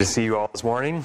[0.00, 1.04] to see you all this morning.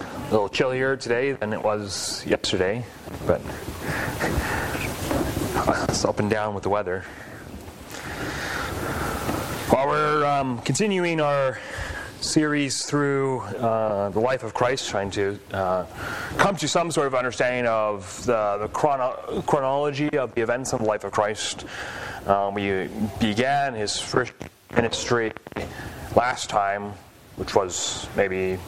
[0.00, 2.82] A little chillier today than it was yesterday,
[3.26, 3.42] but
[5.90, 7.02] it's up and down with the weather.
[9.68, 11.58] While we're um, continuing our
[12.22, 15.84] series through uh, the life of Christ, trying to uh,
[16.38, 20.80] come to some sort of understanding of the, the chrono- chronology of the events of
[20.80, 21.66] the life of Christ,
[22.24, 22.88] um, we
[23.20, 24.32] began his first
[24.74, 25.30] ministry
[26.14, 26.94] last time
[27.36, 28.58] which was maybe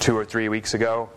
[0.00, 1.08] two or three weeks ago.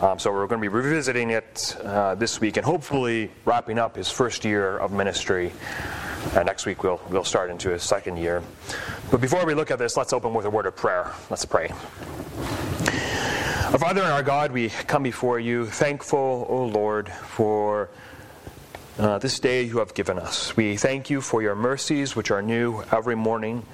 [0.00, 3.96] Um, so we're going to be revisiting it uh, this week and hopefully wrapping up
[3.96, 5.52] his first year of ministry.
[6.34, 8.42] Uh, next week we'll, we'll start into his second year.
[9.10, 11.12] But before we look at this, let's open with a word of prayer.
[11.30, 11.70] Let's pray.
[13.72, 17.88] Our Father and our God, we come before you thankful, O Lord, for
[18.98, 20.56] uh, this day you have given us.
[20.56, 23.64] We thank you for your mercies, which are new every morning.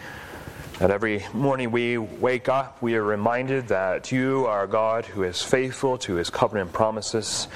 [0.78, 5.40] That every morning we wake up, we are reminded that you are God who is
[5.40, 7.46] faithful to his covenant promises.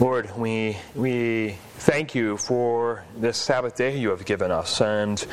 [0.00, 5.24] Lord, we, we thank you for this Sabbath day you have given us and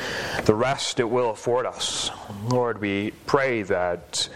[0.44, 2.10] the rest it will afford us.
[2.44, 4.28] Lord, we pray that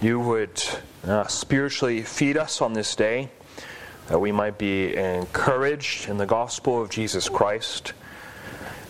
[0.00, 0.62] you would
[1.04, 3.30] uh, spiritually feed us on this day,
[4.06, 7.92] that we might be encouraged in the gospel of Jesus Christ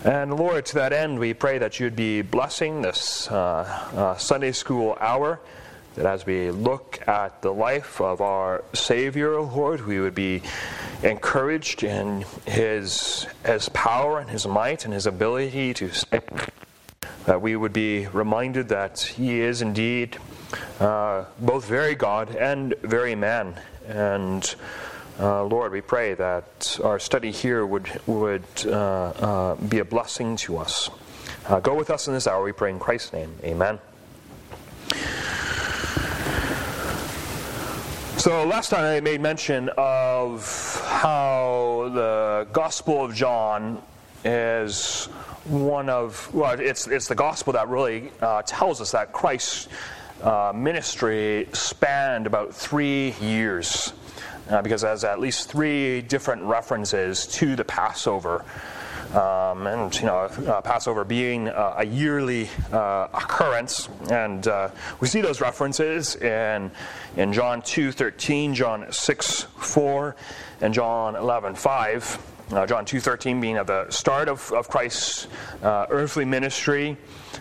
[0.05, 3.63] and Lord, to that end, we pray that you'd be blessing this uh,
[3.95, 5.39] uh, Sunday school hour,
[5.95, 10.43] that as we look at the life of our Savior, Lord, we would be
[11.01, 16.51] encouraged in his, his power and his might and his ability to save.
[17.25, 20.17] That we would be reminded that he is indeed
[20.79, 23.59] uh, both very God and very man.
[23.87, 24.55] And
[25.19, 30.35] uh, Lord, we pray that our study here would, would uh, uh, be a blessing
[30.37, 30.89] to us.
[31.47, 33.33] Uh, go with us in this hour, we pray in Christ's name.
[33.43, 33.79] Amen.
[38.17, 43.81] So, last time I made mention of how the Gospel of John
[44.23, 45.05] is
[45.45, 49.69] one of, well, it's, it's the Gospel that really uh, tells us that Christ's
[50.23, 53.93] uh, ministry spanned about three years
[54.49, 58.43] uh, because has at least three different references to the Passover.
[59.13, 64.69] Um, and you know, uh, Passover being uh, a yearly uh, occurrence, and uh,
[64.99, 66.71] we see those references in
[67.15, 70.15] in John two thirteen, John six four,
[70.59, 72.17] and John eleven five.
[72.51, 75.27] Uh, John two thirteen being at the start of, of Christ's
[75.63, 76.97] uh, earthly ministry,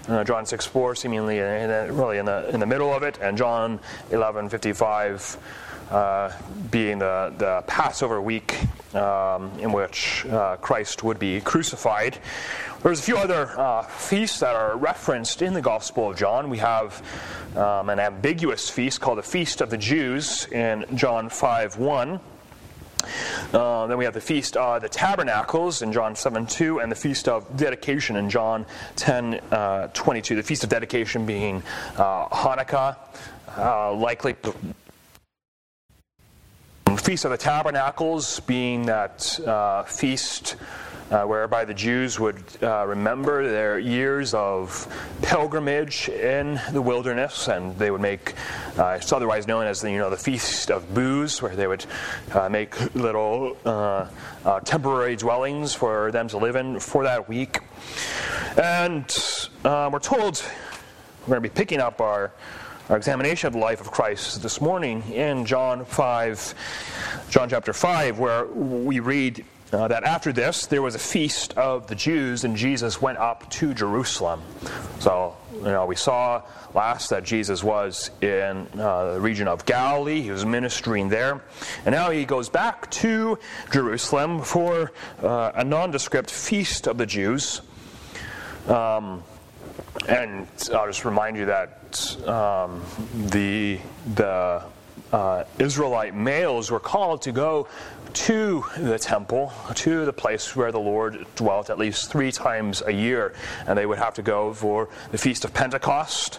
[0.07, 3.37] John six four seemingly in, in, really in the in the middle of it, and
[3.37, 3.81] John
[4.13, 5.37] eleven fifty five
[5.91, 6.33] uh,
[6.71, 8.59] being the, the Passover week
[8.95, 12.19] um, in which uh, Christ would be crucified.
[12.83, 16.51] There's a few other uh, feasts that are referenced in the Gospel of John.
[16.51, 17.03] We have
[17.57, 22.21] um, an ambiguous feast called the Feast of the Jews in John 5 1.
[23.53, 26.97] Uh, then we have the Feast of the Tabernacles in John 7 2, and the
[26.97, 30.37] Feast of Dedication in John 10 uh, 22.
[30.37, 31.63] The Feast of Dedication being
[31.97, 32.97] uh, Hanukkah,
[33.57, 34.35] uh, likely
[37.05, 40.57] Feast of the Tabernacles being that uh, feast
[41.11, 44.89] uh, whereby the Jews would uh, remember their years of
[45.21, 48.33] pilgrimage in the wilderness, and they would make
[48.79, 51.85] uh, it's otherwise known as the you know the feast of booths, where they would
[52.33, 54.07] uh, make little uh,
[54.47, 57.59] uh, temporary dwellings for them to live in for that week.
[58.57, 59.05] And
[59.63, 60.43] we're told
[61.27, 62.33] we're going to be picking up our
[62.91, 66.55] our examination of the life of Christ this morning in John 5,
[67.31, 71.87] John chapter 5, where we read uh, that after this there was a feast of
[71.87, 74.43] the Jews and Jesus went up to Jerusalem.
[74.99, 76.43] So, you know, we saw
[76.75, 81.43] last that Jesus was in uh, the region of Galilee, he was ministering there,
[81.87, 83.39] and now he goes back to
[83.73, 84.93] Jerusalem for
[85.23, 87.63] uh, a nondescript feast of the Jews.
[88.69, 89.23] Um,
[90.07, 91.84] and I'll just remind you that
[92.27, 92.83] um,
[93.15, 93.81] the
[94.15, 94.63] the
[95.13, 97.69] uh, Israelite males were called to go
[98.13, 102.93] to the temple, to the place where the Lord dwelt at least three times a
[102.93, 103.35] year,
[103.67, 106.37] and they would have to go for the feast of Pentecost,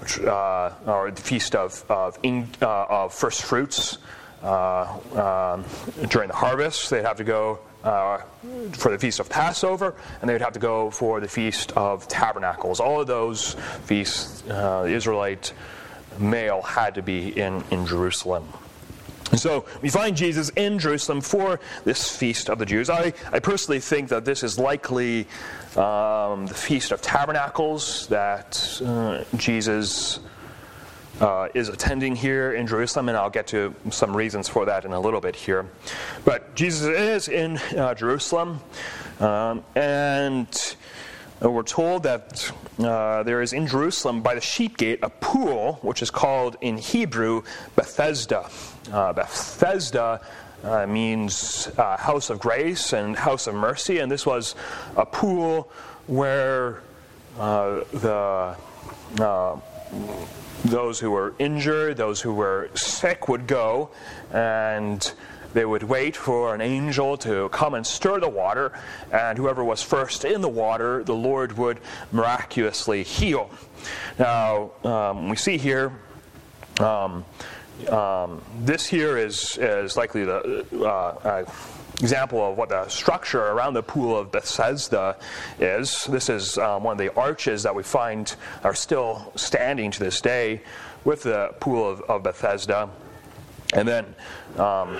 [0.00, 3.98] which uh, or the feast of of, in, uh, of first fruits.
[4.42, 5.64] Uh, um,
[6.08, 8.20] during the harvest, they'd have to go uh,
[8.72, 12.08] for the feast of Passover, and they would have to go for the feast of
[12.08, 12.80] Tabernacles.
[12.80, 13.54] All of those
[13.84, 15.52] feasts, uh, the Israelite
[16.18, 18.48] male had to be in, in Jerusalem.
[19.30, 22.90] And so we find Jesus in Jerusalem for this feast of the Jews.
[22.90, 25.26] I, I personally think that this is likely
[25.76, 30.20] um, the Feast of Tabernacles that uh, Jesus
[31.20, 34.92] uh, is attending here in Jerusalem, and I'll get to some reasons for that in
[34.92, 35.66] a little bit here.
[36.24, 38.60] But Jesus is in uh, Jerusalem,
[39.20, 40.76] um, and
[41.40, 46.02] we're told that uh, there is in Jerusalem by the sheep gate a pool, which
[46.02, 47.42] is called in Hebrew
[47.74, 48.48] Bethesda.
[48.92, 50.20] Uh, Bethesda
[50.64, 54.54] uh, means uh, house of grace and house of mercy, and this was
[54.96, 55.70] a pool
[56.06, 56.82] where
[57.38, 58.56] uh, the
[59.20, 59.56] uh,
[60.66, 63.90] those who were injured, those who were sick would go,
[64.32, 65.12] and
[65.54, 68.72] they would wait for an angel to come and stir the water,
[69.12, 71.80] and whoever was first in the water, the Lord would
[72.12, 73.50] miraculously heal.
[74.18, 75.92] Now, um, we see here.
[76.78, 77.24] Um,
[77.88, 81.44] um, this here is, is likely the uh, uh,
[82.00, 85.16] example of what the structure around the pool of Bethesda
[85.58, 86.04] is.
[86.06, 88.34] This is um, one of the arches that we find
[88.64, 90.60] are still standing to this day
[91.04, 92.90] with the pool of, of Bethesda.
[93.74, 94.14] And then
[94.58, 94.96] um,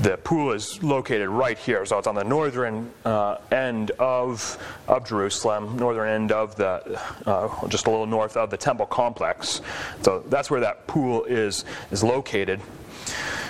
[0.00, 5.06] the pool is located right here, so it's on the northern uh, end of, of
[5.06, 9.60] Jerusalem, northern end of the, uh, just a little north of the temple complex.
[10.02, 12.60] So that's where that pool is, is located.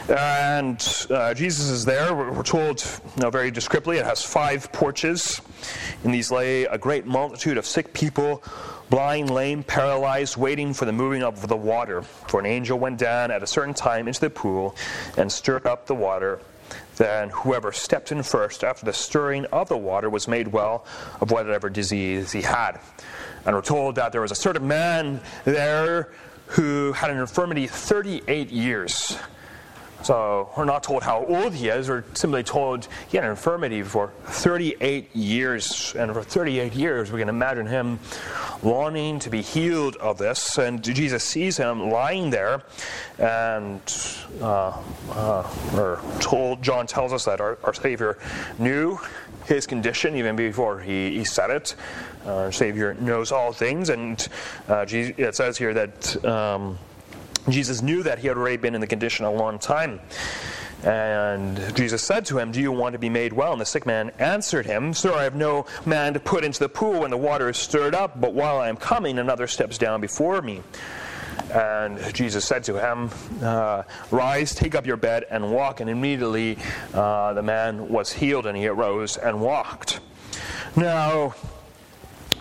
[0.08, 2.14] And uh, Jesus is there.
[2.14, 2.82] We're told
[3.16, 5.40] you know, very descriptively it has five porches.
[6.04, 8.42] In these lay a great multitude of sick people
[8.90, 12.02] blind, lame, paralyzed, waiting for the moving of the water.
[12.02, 14.74] For an angel went down at a certain time into the pool
[15.16, 16.40] and stirred up the water.
[16.96, 20.84] Then whoever stepped in first after the stirring of the water was made well
[21.20, 22.80] of whatever disease he had.
[23.46, 26.10] And we're told that there was a certain man there
[26.46, 29.16] who had an infirmity 38 years.
[30.02, 33.82] So we're not told how old he is, we're simply told he had an infirmity
[33.82, 35.94] for 38 years.
[35.96, 37.98] And for 38 years, we can imagine him
[38.62, 40.58] longing to be healed of this.
[40.58, 42.62] And Jesus sees him lying there,
[43.18, 43.80] and
[44.40, 44.76] uh,
[45.10, 48.18] uh, we're told, John tells us that our, our Savior
[48.58, 48.98] knew
[49.46, 51.74] his condition even before he, he said it.
[52.24, 54.28] Uh, our Savior knows all things, and
[54.68, 56.24] uh, Jesus, it says here that.
[56.24, 56.78] Um,
[57.50, 60.00] Jesus knew that he had already been in the condition a long time.
[60.82, 63.52] And Jesus said to him, Do you want to be made well?
[63.52, 66.68] And the sick man answered him, Sir, I have no man to put into the
[66.68, 70.00] pool when the water is stirred up, but while I am coming, another steps down
[70.00, 70.62] before me.
[71.52, 73.10] And Jesus said to him,
[73.42, 75.80] uh, Rise, take up your bed, and walk.
[75.80, 76.56] And immediately
[76.94, 80.00] uh, the man was healed, and he arose and walked.
[80.76, 81.34] Now,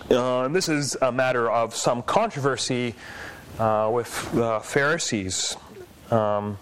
[0.09, 2.95] uh, this is a matter of some controversy
[3.59, 5.57] uh, with the Pharisees.
[6.11, 6.57] Um,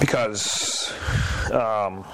[0.00, 0.92] because
[1.52, 2.04] um,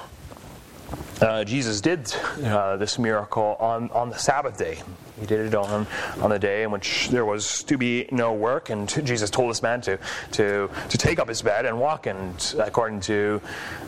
[1.20, 2.14] uh, Jesus did
[2.44, 4.82] uh, this miracle on, on the Sabbath day.
[5.20, 5.87] He did it on,
[6.20, 9.62] on the day in which there was to be no work, and Jesus told this
[9.62, 9.99] man to,
[10.32, 12.06] to, to take up his bed and walk.
[12.06, 13.40] And according to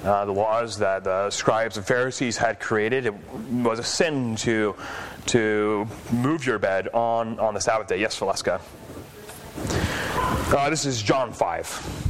[0.05, 3.15] uh, the laws that the scribes and Pharisees had created, it
[3.51, 4.75] was a sin to,
[5.27, 7.99] to move your bed on, on the Sabbath day.
[7.99, 8.61] Yes, Valeska.
[10.55, 12.02] Uh, this is John 5.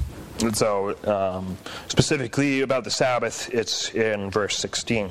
[0.43, 1.57] And so, um,
[1.87, 5.09] specifically about the Sabbath, it's in verse 16.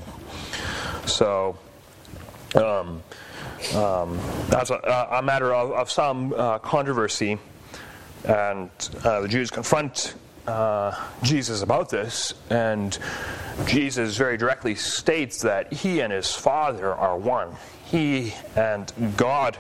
[1.06, 1.58] So,
[2.56, 3.02] um,
[3.74, 4.20] um,
[4.50, 7.38] that's a, a, matter of, of some uh, controversy,
[8.26, 8.70] and
[9.06, 10.16] uh, the Jews confront
[10.48, 12.98] uh, Jesus about this, and
[13.66, 17.56] Jesus very directly states that he and his Father are one.
[17.86, 19.58] He and God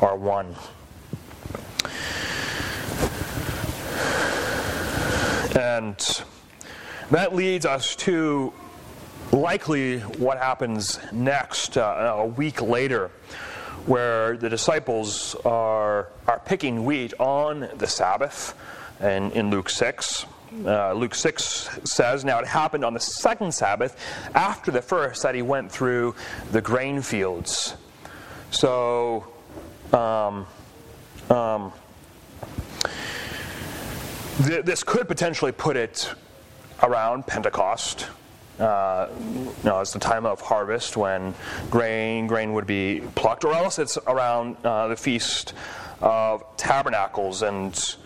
[0.00, 0.56] are one.
[5.56, 5.96] And
[7.10, 8.52] that leads us to
[9.32, 13.10] likely what happens next uh, a week later,
[13.86, 18.54] where the disciples are, are picking wheat on the Sabbath
[19.00, 20.26] and in Luke 6.
[20.64, 23.96] Uh, Luke 6 says, Now it happened on the second Sabbath
[24.34, 26.14] after the first that he went through
[26.52, 27.74] the grain fields.
[28.50, 29.26] So,
[29.92, 30.46] um,
[31.30, 31.72] um,
[34.44, 36.12] th- this could potentially put it
[36.82, 38.08] around Pentecost.
[38.58, 41.32] Uh, you know, it's the time of harvest when
[41.70, 45.54] grain grain would be plucked, or else it's around uh, the feast
[46.00, 47.42] of tabernacles.
[47.42, 47.96] And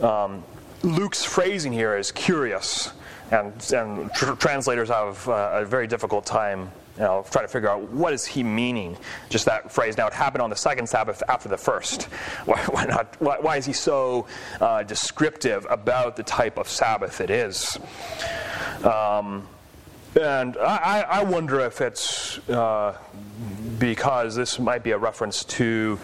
[0.00, 0.42] um,
[0.82, 2.92] Luke's phrasing here is curious,
[3.30, 7.70] and, and tr- translators have uh, a very difficult time you know, try to figure
[7.70, 8.94] out what is he meaning.
[9.30, 9.96] Just that phrase.
[9.96, 12.02] Now, it happened on the second Sabbath after the first.
[12.44, 13.16] Why, why not?
[13.20, 14.26] Why, why, is he so
[14.60, 17.78] uh, descriptive about the type of Sabbath it is?
[18.84, 19.48] Um,
[20.20, 22.98] and I, I, wonder if it's uh,
[23.78, 25.98] because this might be a reference to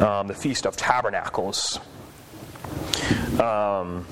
[0.00, 1.80] um, the Feast of Tabernacles.
[3.40, 4.06] Um,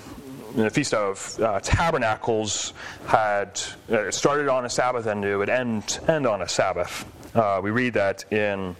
[0.54, 2.72] the Feast of uh, Tabernacles
[3.06, 7.04] had uh, started on a Sabbath and it would end, end on a Sabbath.
[7.34, 8.74] Uh, we read that in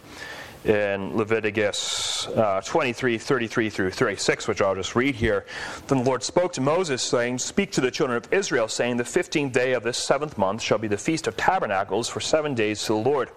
[0.65, 5.47] in Leviticus uh, 23, 33 through 36, which I'll just read here.
[5.87, 9.05] Then the Lord spoke to Moses, saying, Speak to the children of Israel, saying, The
[9.05, 12.83] fifteenth day of this seventh month shall be the Feast of Tabernacles for seven days
[12.83, 13.31] to the Lord.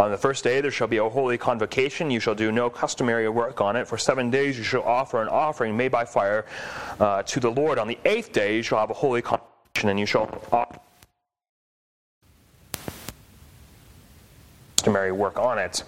[0.00, 2.10] On the first day there shall be a holy convocation.
[2.10, 3.86] You shall do no customary work on it.
[3.86, 6.46] For seven days you shall offer an offering made by fire
[6.98, 7.78] uh, to the Lord.
[7.78, 10.80] On the eighth day you shall have a holy convocation, and you shall offer
[14.78, 15.84] customary work on it.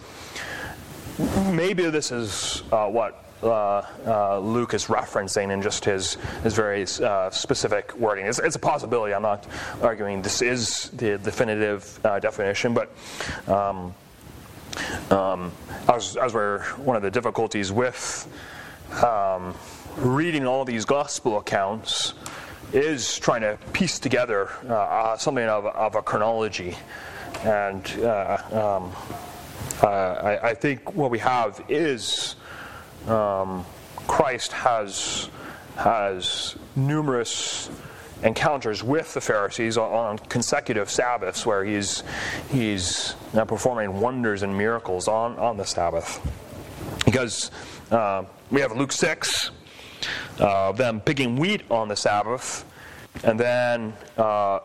[1.51, 6.83] Maybe this is uh, what uh, uh, Luke is referencing in just his, his very
[7.03, 8.27] uh, specific wording.
[8.27, 9.15] It's, it's, a possibility.
[9.15, 9.47] I'm not
[9.81, 12.91] arguing this is the definitive uh, definition, but
[13.49, 13.95] um,
[15.11, 15.53] um,
[15.89, 18.29] as, as we're one of the difficulties with
[19.03, 19.55] um,
[19.97, 22.15] reading all these gospel accounts
[22.73, 26.75] is trying to piece together uh, uh, something of, of, a chronology.
[27.45, 28.93] And um,
[29.83, 32.37] I, I, think what we have is
[33.09, 33.65] um,
[34.07, 35.29] Christ has
[35.77, 37.71] has numerous
[38.23, 42.03] encounters with the Pharisees on consecutive Sabbaths where he's
[42.51, 43.15] he's
[43.47, 46.21] performing wonders and miracles on, on the Sabbath.
[47.05, 47.51] Because
[47.91, 49.51] uh, we have Luke 6,
[50.39, 52.65] uh, them picking wheat on the Sabbath.
[53.25, 54.61] And then uh,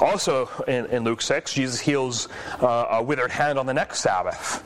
[0.00, 2.28] also in, in, Luke 6, Jesus heals
[2.60, 4.64] uh, a withered hand on the next Sabbath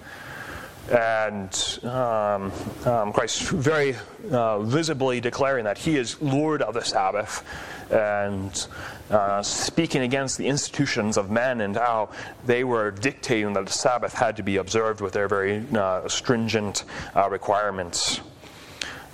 [0.91, 2.53] and um,
[2.87, 3.97] um, Christ very
[4.31, 7.45] uh, visibly declaring that He is Lord of the Sabbath
[7.91, 8.67] and
[9.11, 12.11] uh, speaking against the institutions of men and how
[12.45, 16.85] they were dictating that the Sabbath had to be observed with their very uh, stringent
[17.17, 18.21] uh, requirements.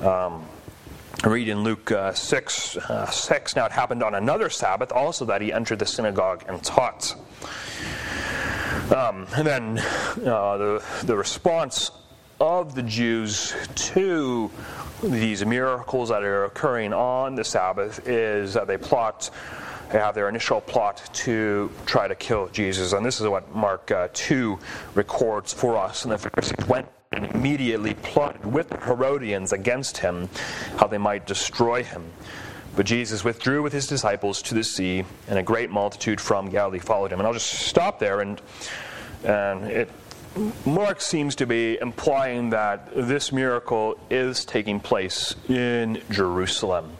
[0.01, 0.45] Um,
[1.25, 5.41] read in Luke uh, 6, uh, 6, now it happened on another Sabbath also that
[5.41, 7.15] he entered the synagogue and taught.
[8.93, 11.91] Um, and then uh, the, the response
[12.39, 14.51] of the Jews to
[15.03, 19.31] these miracles that are occurring on the Sabbath is that they plot,
[19.91, 22.93] they have their initial plot to try to kill Jesus.
[22.93, 24.59] And this is what Mark uh, 2
[24.95, 26.05] records for us.
[26.05, 30.29] And the Pharisees went and immediately plotted with the Herodians against him,
[30.77, 32.05] how they might destroy him.
[32.77, 36.81] But Jesus withdrew with his disciples to the sea, and a great multitude from Galilee
[36.81, 37.21] followed him.
[37.21, 38.41] And I'll just stop there, and,
[39.23, 39.91] and it,
[40.67, 46.97] Mark seems to be implying that this miracle is taking place in Jerusalem.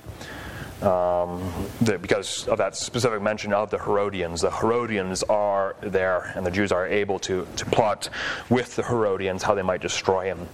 [0.83, 1.51] Um,
[1.81, 4.43] the, because of that specific mention of the Herodians.
[4.43, 8.11] The Herodians are there, and the Jews are able to, to plot
[8.51, 10.47] with the Herodians how they might destroy him.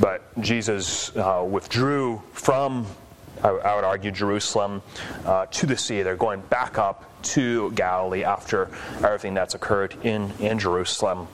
[0.00, 2.86] But Jesus uh, withdrew from
[3.46, 4.82] I, I would argue, Jerusalem
[5.24, 6.02] uh, to the sea.
[6.02, 11.28] They're going back up to Galilee after everything that's occurred in, in Jerusalem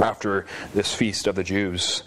[0.00, 2.04] after this feast of the Jews.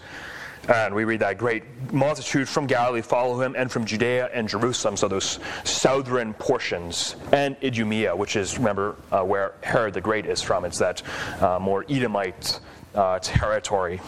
[0.68, 1.62] And we read that great
[1.92, 7.56] multitude from Galilee follow him, and from Judea and Jerusalem, so those southern portions, and
[7.62, 10.64] Idumea, which is, remember, uh, where Herod the Great is from.
[10.64, 11.02] It's that
[11.40, 12.58] uh, more Edomite
[12.94, 14.00] uh, territory.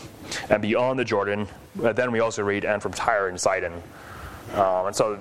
[0.51, 1.47] And beyond the Jordan,
[1.85, 3.81] uh, then we also read, and from Tyre and Sidon.
[4.55, 5.19] Um, and so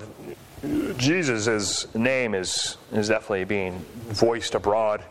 [0.96, 5.02] Jesus' name is, is definitely being voiced abroad.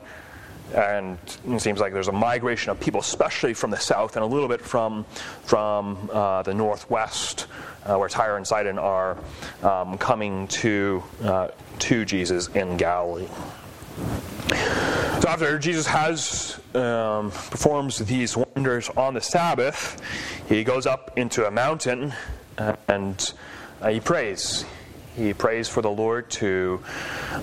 [0.76, 4.28] And it seems like there's a migration of people, especially from the south and a
[4.28, 5.06] little bit from,
[5.44, 7.48] from uh, the northwest,
[7.86, 9.18] uh, where Tyre and Sidon are
[9.64, 11.48] um, coming to, uh,
[11.80, 13.28] to Jesus in Galilee.
[15.22, 20.02] So after Jesus has um, performs these wonders on the Sabbath,
[20.50, 22.14] he goes up into a mountain
[22.88, 23.34] and
[23.82, 24.66] uh, he prays.
[25.16, 26.82] He prays for the Lord to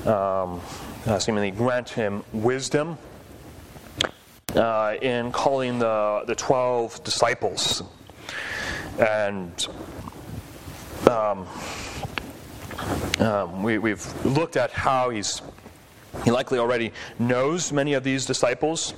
[0.07, 0.61] um,
[1.07, 2.99] uh, seemingly grant him wisdom
[4.55, 7.83] uh, in calling the, the 12 disciples.
[8.99, 9.67] And
[11.09, 11.47] um,
[13.19, 15.43] um, we, have looked at how he's
[16.25, 18.95] he likely already knows many of these disciples.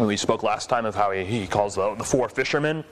[0.00, 2.84] We spoke last time of how he, he calls the, the four fishermen.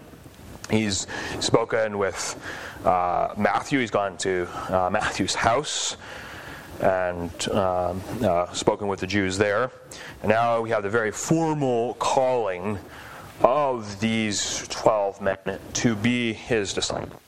[0.70, 1.06] He's
[1.40, 2.38] spoken with
[2.84, 3.80] uh, Matthew.
[3.80, 5.96] He's gone to uh, Matthew's house
[6.80, 9.70] and um, uh, spoken with the Jews there.
[10.22, 12.78] And now we have the very formal calling
[13.42, 17.25] of these 12 men to be his disciples.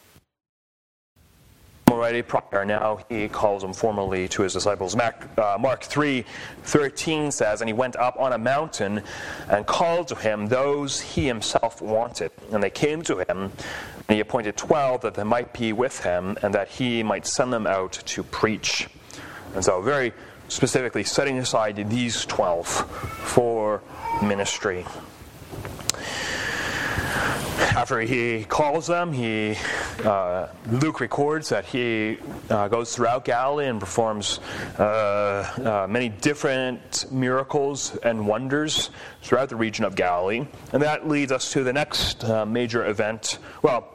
[1.98, 2.64] Already prior.
[2.64, 4.94] Now he calls them formally to his disciples.
[4.94, 6.24] Mark, uh, Mark 3
[6.62, 9.02] 13 says, And he went up on a mountain
[9.48, 12.30] and called to him those he himself wanted.
[12.52, 13.52] And they came to him,
[14.08, 17.52] and he appointed 12 that they might be with him, and that he might send
[17.52, 18.88] them out to preach.
[19.54, 20.12] And so, very
[20.48, 23.82] specifically, setting aside these 12 for
[24.22, 24.84] ministry
[27.78, 29.54] after he calls them, he
[30.04, 32.18] uh, Luke records that he
[32.50, 34.40] uh, goes throughout Galilee and performs
[34.80, 38.90] uh, uh, many different miracles and wonders
[39.22, 43.38] throughout the region of Galilee, and that leads us to the next uh, major event.
[43.62, 43.94] Well,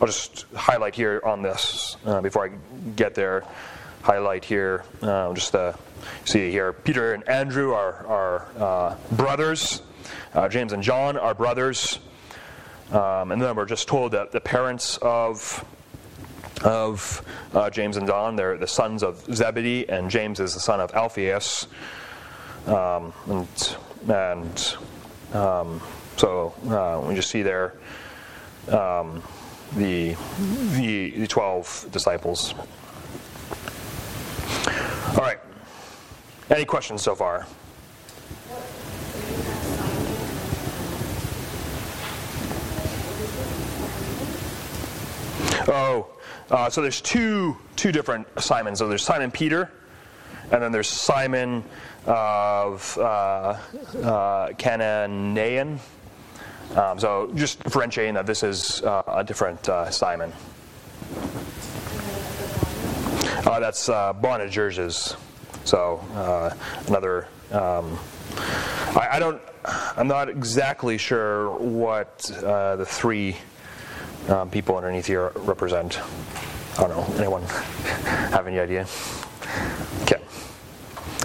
[0.00, 2.50] I'll just highlight here on this uh, before I
[2.96, 3.44] get there.
[4.00, 5.54] Highlight here, just
[6.24, 6.72] see here.
[6.72, 9.82] Peter and Andrew are, are brothers.
[10.48, 11.98] James and John are brothers.
[12.90, 15.64] Um, and then we're just told that the parents of
[16.64, 17.22] of
[17.54, 20.92] uh, James and John, they're the sons of Zebedee, and James is the son of
[20.94, 21.68] Alphaeus.
[22.66, 23.76] Um, and
[24.08, 24.76] and
[25.32, 25.80] um,
[26.16, 27.74] so uh, we just see there
[28.68, 29.22] um,
[29.76, 30.16] the,
[30.72, 32.54] the the twelve disciples.
[35.10, 35.38] All right.
[36.50, 37.46] Any questions so far?
[45.70, 46.06] Oh,
[46.50, 48.78] uh, so there's two two different Simons.
[48.78, 49.70] So there's Simon Peter,
[50.50, 51.62] and then there's Simon
[52.06, 53.58] of uh,
[54.02, 55.78] uh, Canaan.
[56.74, 60.32] Um, so just differentiating that this is uh, a different uh, Simon.
[63.46, 65.16] Uh, that's uh, Boanerges.
[65.64, 66.00] So
[66.86, 67.28] another.
[67.52, 67.98] Um,
[68.96, 69.40] I, I, don't.
[69.96, 73.36] I'm not exactly sure what the three
[74.28, 76.00] um, people underneath here represent.
[76.78, 77.14] I don't know.
[77.18, 78.86] Anyone have any idea?
[80.02, 80.22] Okay.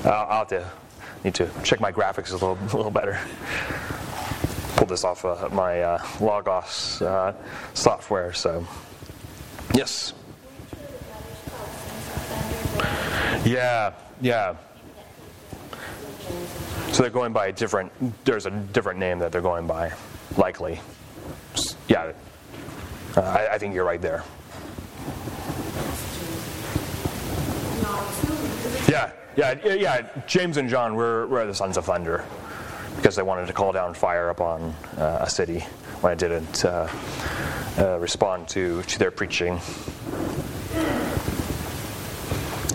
[0.05, 0.69] Uh, I'll have to
[1.23, 3.19] need to check my graphics a little, a little better.
[4.75, 7.33] Pull this off uh, my uh, Logos uh,
[7.73, 8.33] software.
[8.33, 8.65] So,
[9.73, 10.13] yes.
[13.45, 14.55] Yeah, yeah.
[16.91, 17.91] So they're going by a different.
[18.25, 19.93] There's a different name that they're going by,
[20.37, 20.79] likely.
[21.87, 22.13] Yeah,
[23.17, 24.23] uh, I, I think you're right there.
[28.87, 30.07] Yeah, yeah, yeah.
[30.27, 32.23] James and John were, were the sons of thunder
[32.95, 35.59] because they wanted to call down fire upon uh, a city
[36.01, 36.87] when it didn't uh,
[37.77, 39.59] uh, respond to, to their preaching.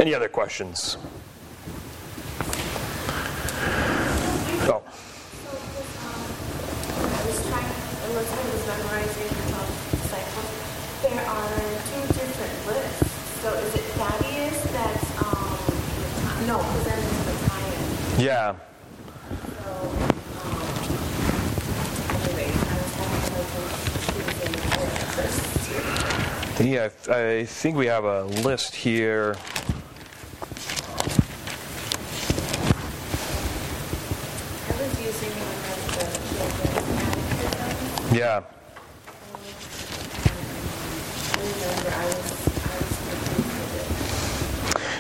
[0.01, 0.97] Any other questions?
[4.71, 4.83] Oh.
[18.19, 18.57] Yeah.
[26.61, 29.37] Yeah, I think we have a list here.
[38.13, 38.43] Yeah.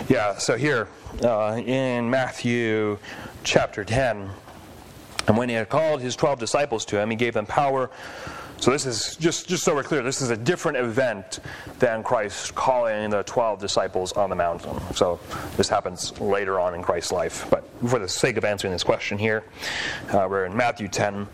[0.09, 0.89] Yeah, so here,
[1.23, 2.99] uh, in Matthew
[3.45, 4.29] chapter 10.
[5.27, 7.91] And when he had called his 12 disciples to him, he gave them power
[8.61, 10.03] so this is just just so we're clear.
[10.03, 11.39] This is a different event
[11.79, 14.77] than Christ calling the twelve disciples on the mountain.
[14.95, 15.21] So
[15.57, 17.47] this happens later on in Christ's life.
[17.51, 19.45] But for the sake of answering this question here,
[20.11, 21.29] uh, we're in Matthew 10.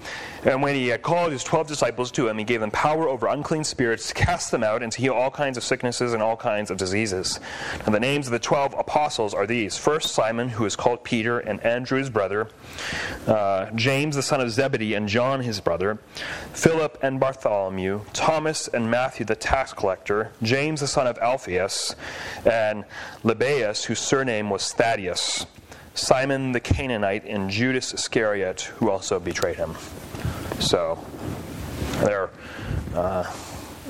[0.44, 3.26] And when he had called his twelve disciples to him, he gave them power over
[3.26, 6.36] unclean spirits to cast them out and to heal all kinds of sicknesses and all
[6.36, 7.40] kinds of diseases.
[7.86, 11.38] And the names of the twelve apostles are these: first Simon, who is called Peter,
[11.38, 12.48] and Andrew his brother,
[13.26, 15.98] uh, James the son of Zebedee, and John his brother,
[16.52, 21.96] Philip and Bartholomew, Thomas and Matthew the tax collector, James the son of Alphaeus,
[22.44, 22.84] and
[23.22, 25.46] Lebbaeus, whose surname was Thaddeus,
[25.94, 29.74] Simon the Canaanite, and Judas Iscariot, who also betrayed him.
[30.58, 30.98] So,
[32.00, 32.30] there,
[32.94, 33.32] uh,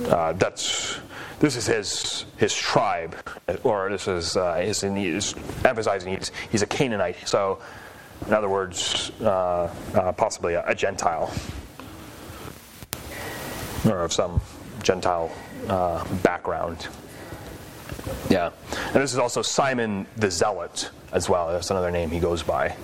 [0.06, 0.98] uh, that's
[1.40, 3.16] this is his his tribe,
[3.64, 7.26] or this is uh, his, he's emphasizing he's, he's a Canaanite.
[7.26, 7.60] So,
[8.26, 11.32] in other words, uh, uh, possibly a, a Gentile
[13.86, 14.40] or of some
[14.82, 15.30] Gentile
[15.68, 16.88] uh, background.
[18.30, 18.50] Yeah.
[18.86, 21.50] And this is also Simon the Zealot as well.
[21.50, 22.76] That's another name he goes by.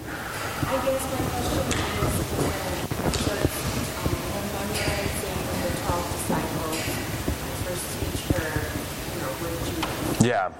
[10.20, 10.52] Yeah.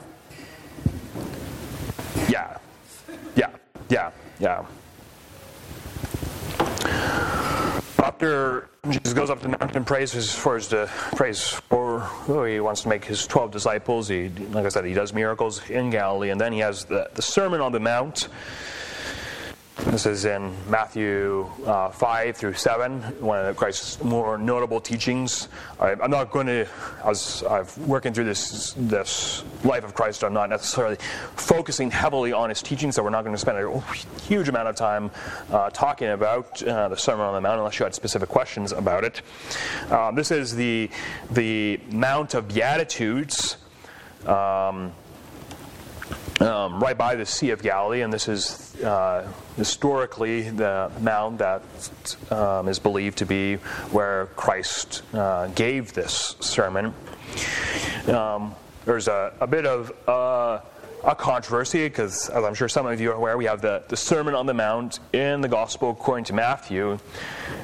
[2.28, 2.56] Yeah.
[3.36, 3.50] Yeah.
[3.88, 4.10] Yeah.
[4.40, 4.64] Yeah.
[8.02, 12.82] After Jesus goes up the mountain prays for his to prays for oh, he wants
[12.82, 14.08] to make his twelve disciples.
[14.08, 17.22] He, like I said, he does miracles in Galilee, and then he has the, the
[17.22, 18.28] Sermon on the Mount
[19.86, 25.48] this is in Matthew uh, 5 through 7, one of Christ's more notable teachings.
[25.78, 26.68] I, am not going to,
[27.04, 30.96] as I'm working through this, this life of Christ, I'm not necessarily
[31.36, 33.80] focusing heavily on his teachings, so we're not going to spend a
[34.22, 35.10] huge amount of time
[35.50, 39.04] uh, talking about uh, the Sermon on the Mount unless you had specific questions about
[39.04, 39.22] it.
[39.90, 40.90] Um, this is the,
[41.30, 43.56] the Mount of Beatitudes.
[44.26, 44.92] Um,
[46.40, 51.62] um, right by the Sea of Galilee, and this is uh, historically the mound that
[52.30, 53.56] um, is believed to be
[53.92, 56.94] where Christ uh, gave this sermon.
[58.08, 58.54] Um,
[58.86, 60.60] there's a, a, bit of uh,
[61.04, 63.96] a controversy because, as I'm sure some of you are aware, we have the, the
[63.96, 66.98] Sermon on the Mount in the Gospel according to Matthew,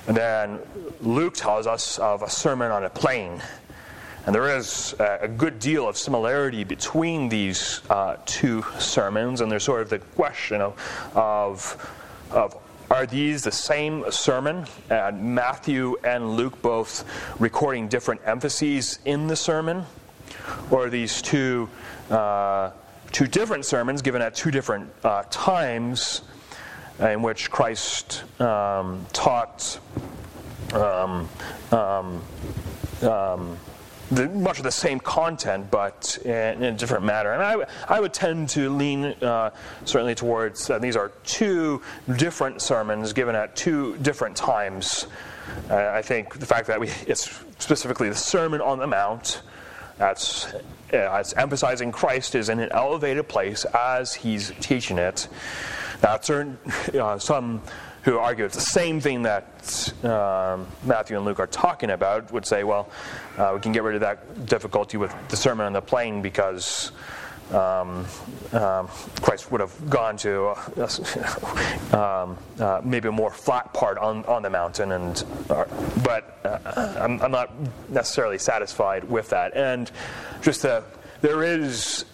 [0.06, 0.58] and then
[1.00, 3.40] Luke tells us of a sermon on a plain.
[4.26, 9.62] And there is a good deal of similarity between these uh, two sermons, and there's
[9.62, 11.92] sort of the question of, of,
[12.32, 12.56] of
[12.90, 14.66] are these the same sermon?
[14.90, 17.04] And Matthew and Luke both
[17.38, 19.84] recording different emphases in the sermon?
[20.72, 21.68] Or are these two,
[22.10, 22.72] uh,
[23.12, 26.22] two different sermons given at two different uh, times
[26.98, 29.78] in which Christ um, taught
[30.72, 31.28] um,
[31.70, 32.22] um,
[33.02, 33.56] um
[34.10, 37.32] the, much of the same content, but in, in a different manner.
[37.32, 39.50] And I, I would tend to lean uh,
[39.84, 41.82] certainly towards uh, these are two
[42.16, 45.06] different sermons given at two different times.
[45.70, 49.42] Uh, I think the fact that we, it's specifically the Sermon on the Mount,
[49.98, 50.52] that's
[50.92, 55.28] uh, emphasizing Christ is in an elevated place as he's teaching it.
[56.02, 56.58] Now, certain,
[56.98, 57.62] uh, some
[58.06, 62.46] who argue it's the same thing that um, Matthew and Luke are talking about would
[62.46, 62.88] say, well,
[63.36, 66.92] uh, we can get rid of that difficulty with the Sermon on the Plain because
[67.52, 68.06] um,
[68.52, 68.86] um,
[69.22, 70.88] Christ would have gone to uh,
[72.22, 75.64] um, uh, maybe a more flat part on, on the mountain, and uh,
[76.04, 77.52] but uh, I'm, I'm, not
[77.88, 79.56] necessarily satisfied with that.
[79.56, 79.90] And
[80.42, 82.04] just there is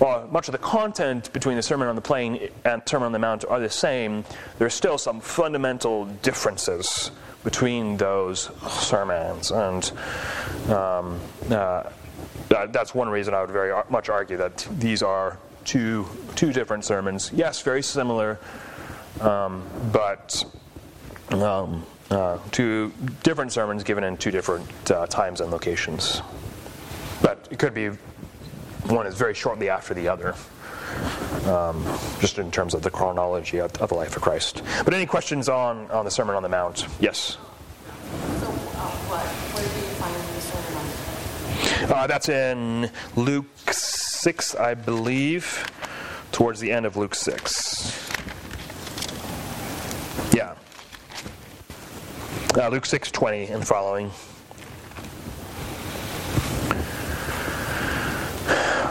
[0.00, 3.18] while much of the content between the Sermon on the Plain and Sermon on the
[3.18, 4.24] Mount are the same,
[4.58, 7.10] there are still some fundamental differences
[7.44, 9.50] between those sermons.
[9.50, 9.92] And
[10.70, 11.84] um, uh,
[12.48, 17.30] that's one reason I would very much argue that these are two, two different sermons.
[17.34, 18.38] Yes, very similar,
[19.20, 20.44] um, but
[21.30, 22.90] um, uh, two
[23.22, 26.22] different sermons given in two different uh, times and locations.
[27.20, 27.90] But it could be
[28.90, 30.34] one is very shortly after the other,
[31.46, 31.84] um,
[32.20, 34.62] just in terms of the chronology of, of, the life of Christ.
[34.84, 36.86] But any questions on, on the Sermon on the Mount?
[37.00, 37.36] Yes?
[38.40, 38.50] So, uh,
[39.08, 42.04] what, where do you find the Sermon on the Mount?
[42.04, 45.66] Uh, that's in Luke 6, I believe,
[46.32, 48.10] towards the end of Luke 6.
[50.34, 50.54] Yeah.
[52.56, 54.10] Uh, Luke 6, 20 and following.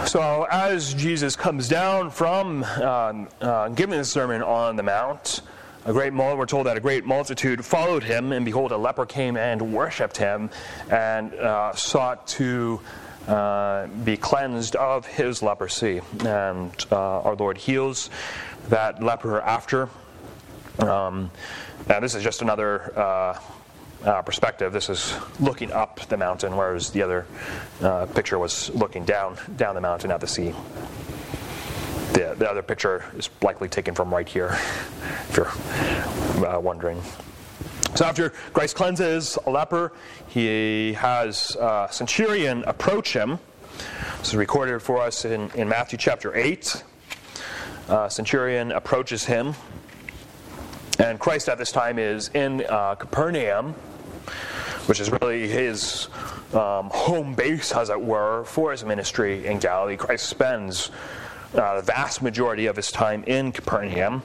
[0.09, 5.41] So, as Jesus comes down from um, uh, giving the Sermon on the Mount,
[5.85, 9.37] a great we're told that a great multitude followed him, and behold, a leper came
[9.37, 10.49] and worshipped him
[10.89, 12.81] and uh, sought to
[13.27, 16.01] uh, be cleansed of his leprosy.
[16.25, 18.09] And uh, our Lord heals
[18.69, 19.89] that leper after.
[20.79, 21.29] Um,
[21.87, 22.91] now, this is just another
[24.05, 27.25] uh, uh, perspective, this is looking up the mountain, whereas the other
[27.81, 30.53] uh, picture was looking down down the mountain at the sea.
[32.13, 34.57] The, the other picture is likely taken from right here,
[35.29, 37.01] if you're uh, wondering.
[37.95, 39.91] So after Christ cleanses a leper,
[40.27, 43.39] he has a centurion approach him.
[44.19, 46.83] This is recorded for us in, in Matthew chapter 8.
[48.09, 49.55] centurion approaches him
[50.99, 53.73] and Christ at this time is in uh, Capernaum,
[54.85, 56.09] which is really his
[56.53, 59.97] um, home base, as it were, for his ministry in Galilee.
[59.97, 60.91] Christ spends
[61.55, 64.21] uh, the vast majority of his time in Capernaum.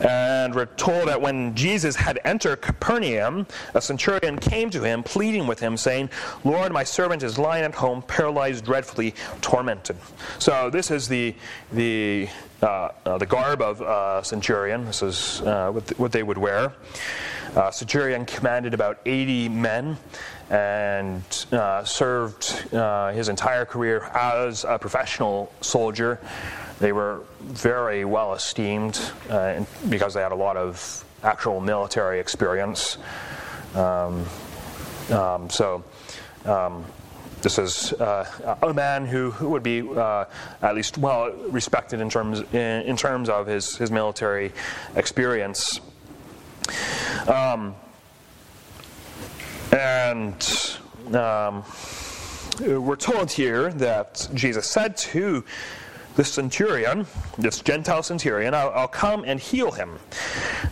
[0.00, 5.46] And we're told that when Jesus had entered Capernaum, a centurion came to him, pleading
[5.46, 6.10] with him, saying,
[6.42, 9.96] Lord, my servant is lying at home, paralyzed, dreadfully tormented.
[10.40, 11.34] So this is the,
[11.72, 12.28] the,
[12.64, 14.84] the garb of uh, centurion.
[14.84, 16.72] This is uh, what, what they would wear.
[17.54, 19.96] Uh, Centurion commanded about 80 men
[20.50, 21.22] and
[21.52, 26.18] uh, served uh, his entire career as a professional soldier.
[26.80, 29.00] They were very well esteemed
[29.30, 32.98] uh, because they had a lot of actual military experience.
[33.74, 34.26] Um,
[35.10, 35.84] um, so,
[36.44, 36.84] um,
[37.44, 40.24] this is uh, a man who, who would be uh,
[40.62, 44.50] at least well respected in terms in, in terms of his, his military
[44.96, 45.80] experience.
[47.28, 47.74] Um,
[49.70, 50.78] and
[51.12, 51.64] um,
[52.60, 55.44] we're told here that Jesus said to
[56.16, 57.06] the centurion,
[57.38, 59.98] this Gentile centurion, I'll, I'll, come and heal him.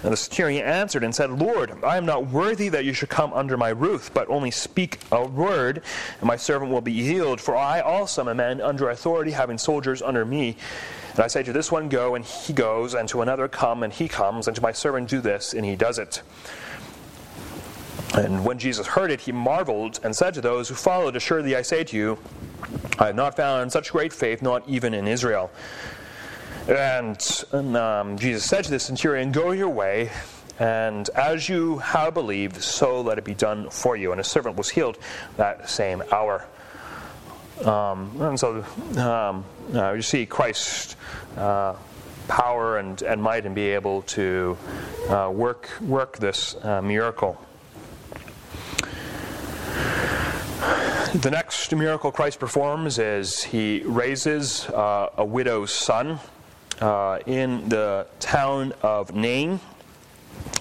[0.02, 3.32] And the centurion answered and said, Lord, I am not worthy that you should come
[3.32, 5.82] under my roof, but only speak a word,
[6.20, 7.40] and my servant will be healed.
[7.40, 10.56] For I also am a man under authority, having soldiers under me.
[11.12, 13.92] And I say to this one, Go, and he goes, and to another, Come, and
[13.92, 16.22] he comes, and to my servant, Do this, and he does it.
[18.14, 21.62] And when Jesus heard it, he marveled and said to those who followed, Assuredly I
[21.62, 22.18] say to you,
[22.98, 25.50] I have not found such great faith, not even in Israel.
[26.68, 30.10] And, and um, Jesus said to the centurion, Go your way,
[30.58, 34.12] and as you have believed, so let it be done for you.
[34.12, 34.98] And his servant was healed
[35.36, 36.46] that same hour.
[37.64, 38.64] Um, and so
[38.98, 39.44] um,
[39.74, 40.96] uh, you see Christ's
[41.36, 41.76] uh,
[42.28, 44.56] power and, and might and be able to
[45.08, 47.40] uh, work, work this uh, miracle.
[51.14, 56.18] The next miracle Christ performs is he raises uh, a widow's son
[56.80, 59.60] uh, in the town of Nain.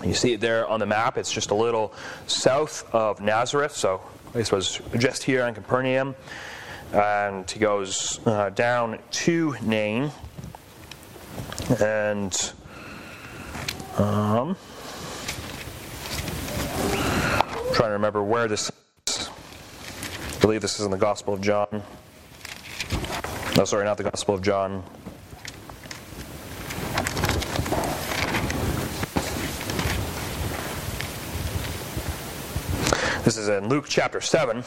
[0.04, 1.18] You see it there on the map.
[1.18, 1.94] It's just a little
[2.28, 4.02] south of Nazareth, so
[4.34, 6.16] this was just here in Capernaum.
[6.92, 10.12] And he goes uh, down to Nain.
[11.80, 12.54] And
[13.98, 14.58] um,
[17.74, 18.70] trying to remember where this
[20.41, 21.84] I believe this is in the Gospel of John.
[23.56, 24.84] No, sorry, not the Gospel of John.
[33.23, 34.63] This is in Luke chapter 7,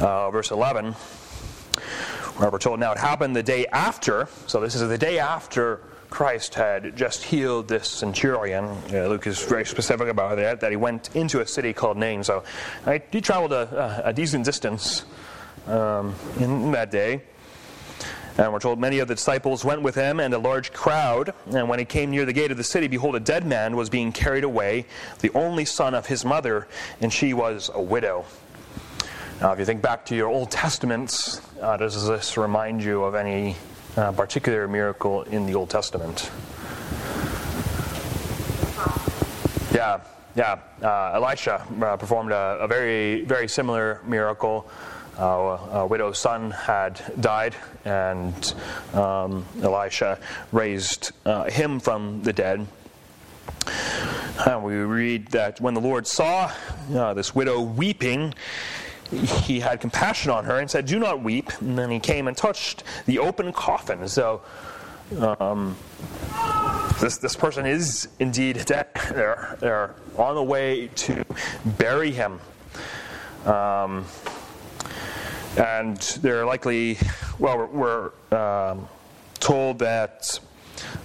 [0.00, 4.86] uh, verse 11, where we're told now it happened the day after, so this is
[4.86, 8.64] the day after Christ had just healed this centurion.
[8.64, 12.22] Uh, Luke is very specific about that, that he went into a city called Nain.
[12.24, 12.44] So
[13.10, 15.04] he traveled a, a decent distance
[15.66, 17.22] um, in that day.
[18.38, 21.32] And we're told many of the disciples went with him and a large crowd.
[21.52, 23.88] And when he came near the gate of the city, behold, a dead man was
[23.88, 24.86] being carried away,
[25.20, 26.68] the only son of his mother,
[27.00, 28.26] and she was a widow.
[29.40, 33.14] Now, if you think back to your Old Testaments, uh, does this remind you of
[33.14, 33.56] any
[33.96, 36.30] uh, particular miracle in the Old Testament.
[39.72, 40.00] Yeah,
[40.34, 40.58] yeah.
[40.82, 44.68] Uh, Elisha uh, performed a, a, very, very similar miracle.
[45.18, 48.54] Uh, a widow's son had died, and
[48.92, 50.18] um, Elisha
[50.52, 52.66] raised uh, him from the dead.
[54.46, 56.52] And we read that when the Lord saw
[56.94, 58.34] uh, this widow weeping,
[59.10, 61.50] he had compassion on her and said, Do not weep.
[61.60, 64.08] And then he came and touched the open coffin.
[64.08, 64.42] So
[65.18, 65.76] um,
[67.00, 68.88] this, this person is indeed dead.
[69.10, 71.24] They're, they're on the way to
[71.78, 72.40] bury him.
[73.44, 74.04] Um,
[75.56, 76.98] and they're likely,
[77.38, 78.88] well, we're, we're um,
[79.40, 80.38] told that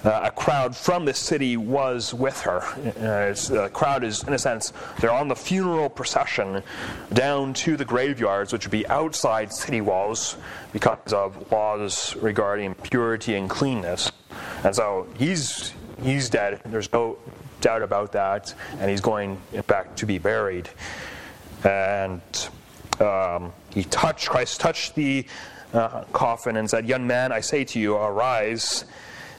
[0.03, 2.61] uh, a crowd from the city was with her.
[2.61, 6.63] Uh, the crowd is, in a sense, they're on the funeral procession
[7.13, 10.37] down to the graveyards, which would be outside city walls
[10.73, 14.11] because of laws regarding purity and cleanness.
[14.63, 16.61] And so he's he's dead.
[16.65, 17.17] There's no
[17.61, 20.69] doubt about that, and he's going back to be buried.
[21.63, 22.21] And
[22.99, 25.25] um, he touched Christ touched the
[25.73, 28.85] uh, coffin and said, "Young man, I say to you, arise."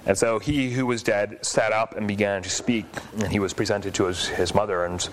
[0.04, 2.86] And so he who was dead sat up and began to speak,
[3.18, 4.84] and he was presented to his, his mother.
[4.84, 5.08] And,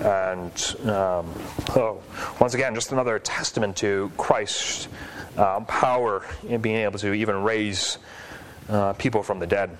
[0.00, 1.34] and um,
[1.70, 2.00] oh,
[2.40, 4.88] once again, just another testament to Christ's
[5.36, 7.98] uh, power in being able to even raise
[8.68, 9.76] uh, people from the dead.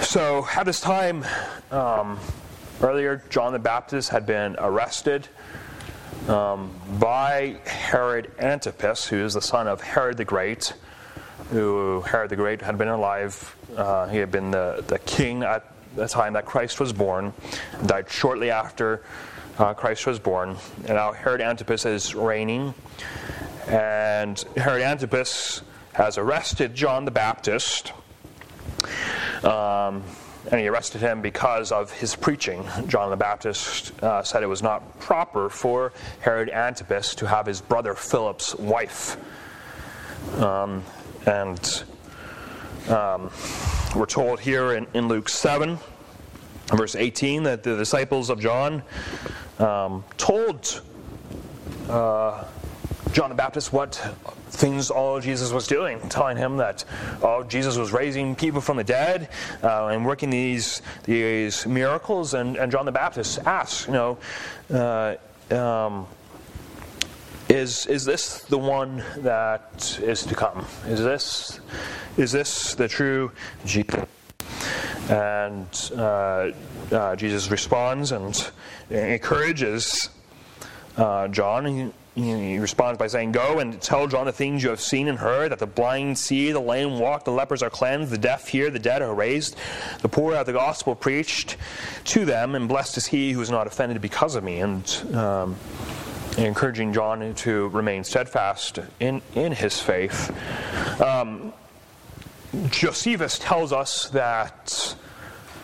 [0.00, 1.24] So at this time,
[1.70, 2.18] um,
[2.80, 5.28] earlier, John the Baptist had been arrested.
[6.28, 10.72] Um, by Herod Antipas, who is the son of Herod the Great,
[11.50, 13.56] who Herod the Great had been alive.
[13.76, 17.32] Uh, he had been the, the king at the time that Christ was born,
[17.86, 19.02] died shortly after
[19.58, 20.56] uh, Christ was born.
[20.78, 22.74] And now Herod Antipas is reigning.
[23.68, 25.62] And Herod Antipas
[25.94, 27.92] has arrested John the Baptist.
[29.42, 30.02] Um,
[30.50, 32.64] and he arrested him because of his preaching.
[32.86, 37.60] John the Baptist uh, said it was not proper for Herod Antipas to have his
[37.60, 39.16] brother Philip's wife.
[40.36, 40.84] Um,
[41.26, 41.84] and
[42.88, 43.30] um,
[43.96, 45.78] we're told here in, in, Luke 7,
[46.68, 48.82] verse 18, that the disciples of John
[49.58, 50.82] um, told
[51.88, 52.44] uh,
[53.12, 53.94] John the Baptist what
[54.50, 56.84] things all Jesus was doing, telling him that
[57.22, 59.28] oh, Jesus was raising people from the dead
[59.62, 62.34] uh, and working these these miracles.
[62.34, 64.18] And, and John the Baptist asks, you know,
[64.70, 65.16] uh,
[65.54, 66.06] um,
[67.48, 70.66] is is this the one that is to come?
[70.86, 71.60] Is this
[72.16, 73.32] is this the true
[73.64, 74.04] Jesus?
[75.08, 76.50] And uh,
[76.90, 78.50] uh Jesus responds and
[78.90, 80.08] encourages
[80.96, 85.08] uh, John he responds by saying, Go and tell John the things you have seen
[85.08, 88.48] and heard, that the blind see, the lame walk, the lepers are cleansed, the deaf
[88.48, 89.56] hear, the dead are raised,
[90.00, 91.58] the poor have the gospel preached
[92.04, 94.60] to them, and blessed is he who is not offended because of me.
[94.60, 95.56] And um,
[96.36, 100.34] encouraging John to remain steadfast in, in his faith.
[101.00, 101.52] Um,
[102.68, 104.96] Josephus tells us that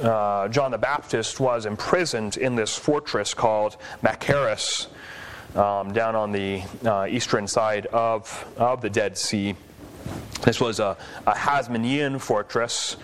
[0.01, 4.89] uh, John the Baptist was imprisoned in this fortress called Machaerus
[5.55, 9.55] um, down on the uh, eastern side of, of the Dead Sea.
[10.43, 12.97] This was a, a Hasmonean fortress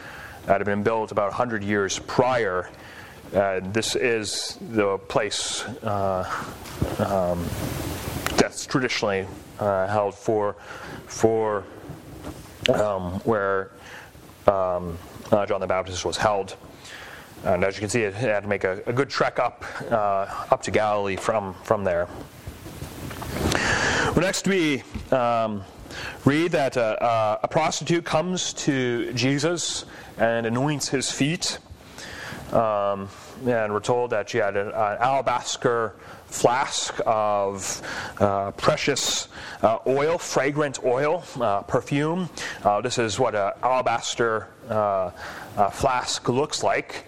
[0.47, 2.69] that had been built about 100 years prior.
[3.35, 6.25] Uh, this is the place uh,
[6.99, 7.45] um,
[8.37, 9.27] that's traditionally
[9.59, 10.57] uh, held for,
[11.07, 11.63] for
[12.73, 13.71] um, where
[14.47, 14.97] um,
[15.31, 16.57] uh, John the Baptist was held.
[17.45, 20.47] And as you can see, it had to make a, a good trek up, uh,
[20.51, 22.09] up to Galilee from, from there.
[24.07, 25.63] Well, next we um,
[26.25, 29.85] read that a prostitute comes to Jesus
[30.17, 31.59] and anoints his feet.
[32.53, 33.09] Um,
[33.47, 35.95] and we're told that she had an, an alabaster
[36.27, 37.83] flask of
[38.21, 39.29] uh, precious
[39.63, 42.29] uh, oil, fragrant oil, uh, perfume.
[42.63, 45.11] Uh, this is what an alabaster uh,
[45.71, 47.05] flask looks like.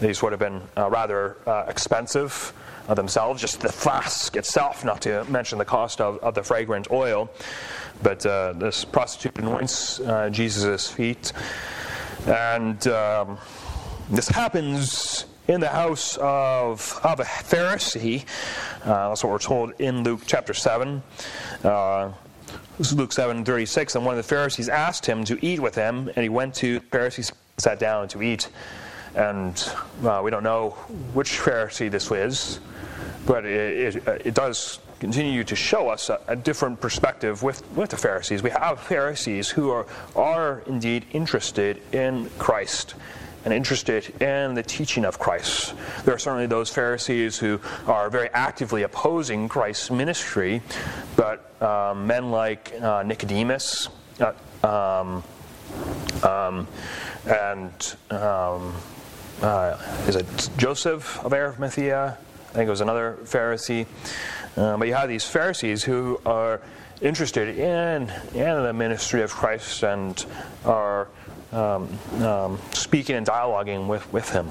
[0.00, 1.36] these would have been rather
[1.68, 2.52] expensive
[2.94, 7.30] themselves, just the flask itself, not to mention the cost of, of the fragrant oil.
[8.02, 11.32] But uh, this prostitute anoints uh, Jesus' feet.
[12.26, 13.38] And um,
[14.10, 18.24] this happens in the house of, of a Pharisee.
[18.84, 21.02] Uh, that's what we're told in Luke chapter 7.
[21.64, 22.12] Uh,
[22.94, 23.94] Luke 7 36.
[23.94, 26.78] And one of the Pharisees asked him to eat with him, and he went to
[26.78, 28.48] the Pharisees, sat down to eat.
[29.14, 29.72] And
[30.04, 30.70] uh, we don't know
[31.12, 32.60] which Pharisee this is
[33.28, 37.90] but it, it, it does continue to show us a, a, different perspective with, with
[37.90, 38.42] the Pharisees.
[38.42, 42.94] We have Pharisees who are, are indeed interested in Christ
[43.44, 45.74] and interested in the teaching of Christ.
[46.04, 50.62] There are certainly those Pharisees who are very actively opposing Christ's ministry,
[51.16, 53.88] but um, men like uh, Nicodemus
[54.20, 54.32] uh,
[54.64, 55.22] um,
[56.22, 56.66] um,
[57.26, 58.74] and um,
[59.42, 62.18] uh, is it Joseph of Arimathea?
[62.50, 63.86] I think it was another Pharisee.
[64.56, 66.60] Uh, but you have these Pharisees who are
[67.00, 70.24] interested in, in the ministry of Christ and
[70.64, 71.08] are
[71.52, 71.88] um,
[72.22, 74.48] um, speaking and dialoguing with, with him.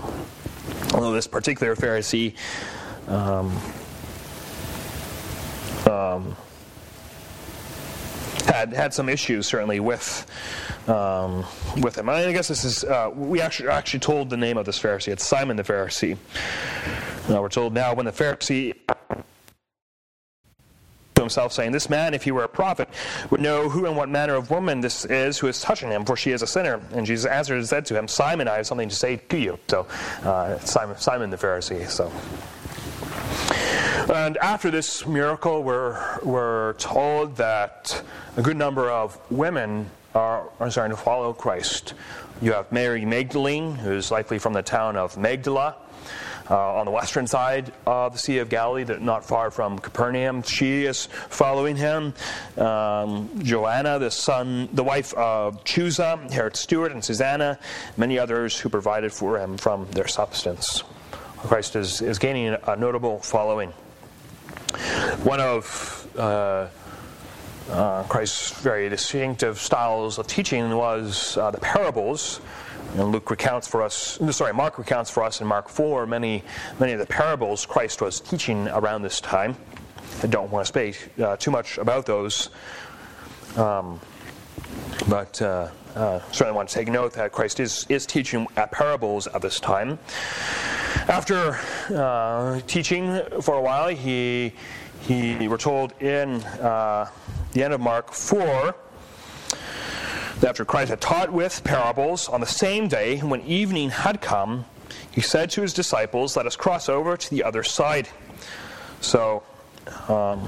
[0.94, 2.36] Although this particular Pharisee
[3.08, 3.58] um,
[5.90, 6.36] um
[8.48, 10.26] had had some issues certainly with
[10.88, 11.46] um,
[11.78, 12.10] with him.
[12.10, 15.10] I guess this is uh, we actually actually told the name of this Pharisee.
[15.10, 16.18] It's Simon the Pharisee.
[17.30, 18.74] Uh, we're told now when the Pharisee
[21.28, 22.90] himself, saying, This man, if he were a prophet,
[23.30, 26.16] would know who and what manner of woman this is who is touching him, for
[26.16, 26.82] she is a sinner.
[26.94, 29.60] And Jesus answered and said to him, Simon, I have something to say to you.
[29.68, 29.88] So,
[30.24, 31.88] uh, Simon, Simon the Pharisee.
[31.90, 32.12] So.
[34.14, 38.02] And after this miracle, we're, we're told that
[38.38, 41.94] a good number of women are, are starting to follow Christ.
[42.42, 45.76] You have Mary Magdalene, who's likely from the town of Magdala
[46.50, 50.44] uh, on the western side of the Sea of Galilee, not far from Capernaum.
[50.44, 52.14] She is following him.
[52.58, 57.60] Um, Joanna, the son, the wife of Chuza, Herod steward, and Susanna,
[57.98, 60.84] many others who provided for him from their substance.
[61.38, 63.72] Christ is, is gaining a notable following.
[65.24, 66.68] One of uh,
[67.70, 72.40] uh, Christ's very distinctive styles of teaching was uh, the parables
[72.96, 76.44] and Luke recounts for us, sorry, Mark recounts for us in Mark 4 many,
[76.80, 79.56] many of the parables Christ was teaching around this time.
[80.24, 82.50] I don't want to speak uh, too much about those.
[83.56, 84.00] Um,
[85.10, 89.42] But uh, uh, certainly want to take note that Christ is, is teaching parables at
[89.42, 90.00] this time.
[91.08, 91.58] After
[91.96, 94.54] uh, teaching for a while, he,
[95.02, 97.10] he we're told in uh,
[97.54, 98.76] the end of Mark 4
[100.40, 104.66] that after Christ had taught with parables on the same day when evening had come,
[105.12, 108.08] he said to his disciples, Let us cross over to the other side.
[109.02, 109.42] So,
[110.08, 110.48] um,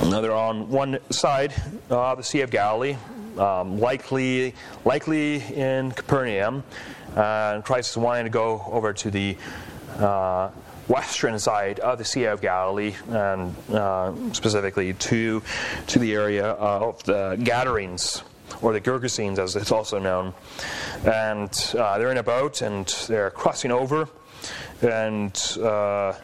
[0.00, 1.52] they're on one side
[1.90, 2.96] of the Sea of Galilee,
[3.36, 4.54] um, likely,
[4.84, 6.64] likely in Capernaum.
[7.14, 9.36] and Christ is wanting to go over to the
[9.98, 10.48] uh,
[10.88, 15.42] western side of the Sea of Galilee, and uh, specifically to,
[15.88, 18.22] to the area of the Gadarenes
[18.60, 20.34] or the Gergesenes as it's also known.
[21.04, 24.08] And uh, they're in a boat and they're crossing over.
[24.82, 26.14] And uh,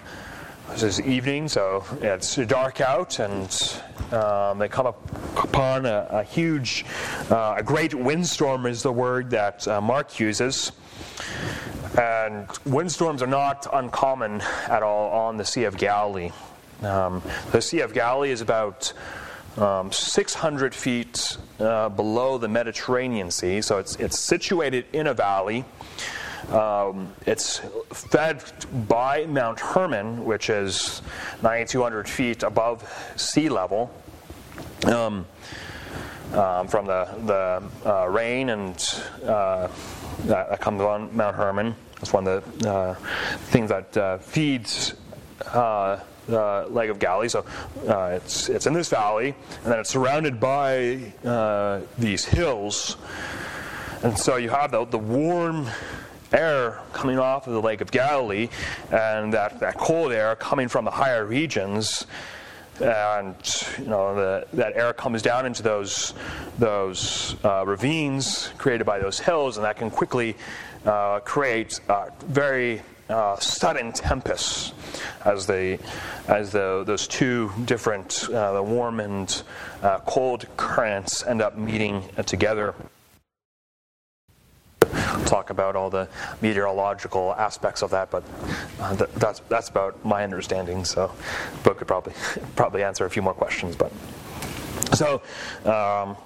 [0.70, 3.80] this is evening, so it's dark out, and
[4.12, 5.00] um, they come up
[5.42, 6.84] upon a, a huge,
[7.30, 10.72] uh, a great windstorm is the word that uh, Mark uses.
[11.98, 16.30] And windstorms are not uncommon at all on the Sea of Galilee.
[16.82, 18.92] Um, the Sea of Galilee is about
[19.56, 25.64] um, 600 feet uh, below the Mediterranean Sea, so it's, it's situated in a valley.
[26.50, 28.42] Um, it's fed
[28.88, 31.02] by Mount Hermon, which is
[31.42, 33.90] 9,200 feet above sea level.
[34.86, 35.26] Um,
[36.32, 39.68] um, from the, the uh, rain and uh,
[40.24, 41.74] that, comes on Mount Hermon.
[42.00, 42.94] It's one of the uh,
[43.50, 44.94] things that uh, feeds
[46.28, 47.28] uh, Lake of Galilee.
[47.28, 47.44] So
[47.86, 52.96] uh, it's, it's in this valley, and then it's surrounded by uh, these hills.
[54.02, 55.66] And so you have the, the warm
[56.32, 58.48] air coming off of the Lake of Galilee,
[58.92, 62.06] and that, that cold air coming from the higher regions.
[62.80, 63.34] And
[63.78, 66.14] you know the, that air comes down into those
[66.60, 70.36] those uh, ravines created by those hills, and that can quickly
[70.86, 71.80] uh, create
[72.28, 74.72] very uh, sudden tempests
[75.24, 75.78] as they
[76.26, 79.42] as the, those two different uh, the warm and
[79.82, 82.74] uh, cold currents end up meeting together.
[85.26, 86.08] Talk about all the
[86.40, 88.24] meteorological aspects of that but
[88.80, 91.12] uh, th- that's that's about my understanding so
[91.64, 92.14] book could probably
[92.56, 93.92] probably answer a few more questions but.
[94.94, 95.20] So
[95.64, 96.16] um,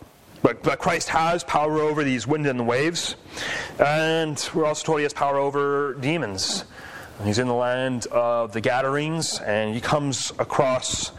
[0.43, 3.17] but, but Christ has power over these wind and waves.
[3.79, 6.65] And we're also told he has power over demons.
[7.25, 11.13] He's in the land of the Gadarenes, and he comes across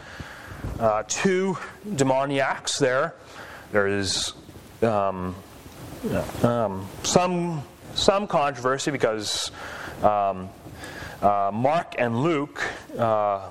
[0.78, 1.56] uh, two
[1.96, 3.14] demoniacs there.
[3.72, 4.34] There is
[4.82, 5.34] um,
[6.42, 7.62] um, some,
[7.94, 9.50] some controversy because
[10.02, 10.50] um,
[11.22, 12.62] uh, Mark and Luke
[12.98, 13.48] uh,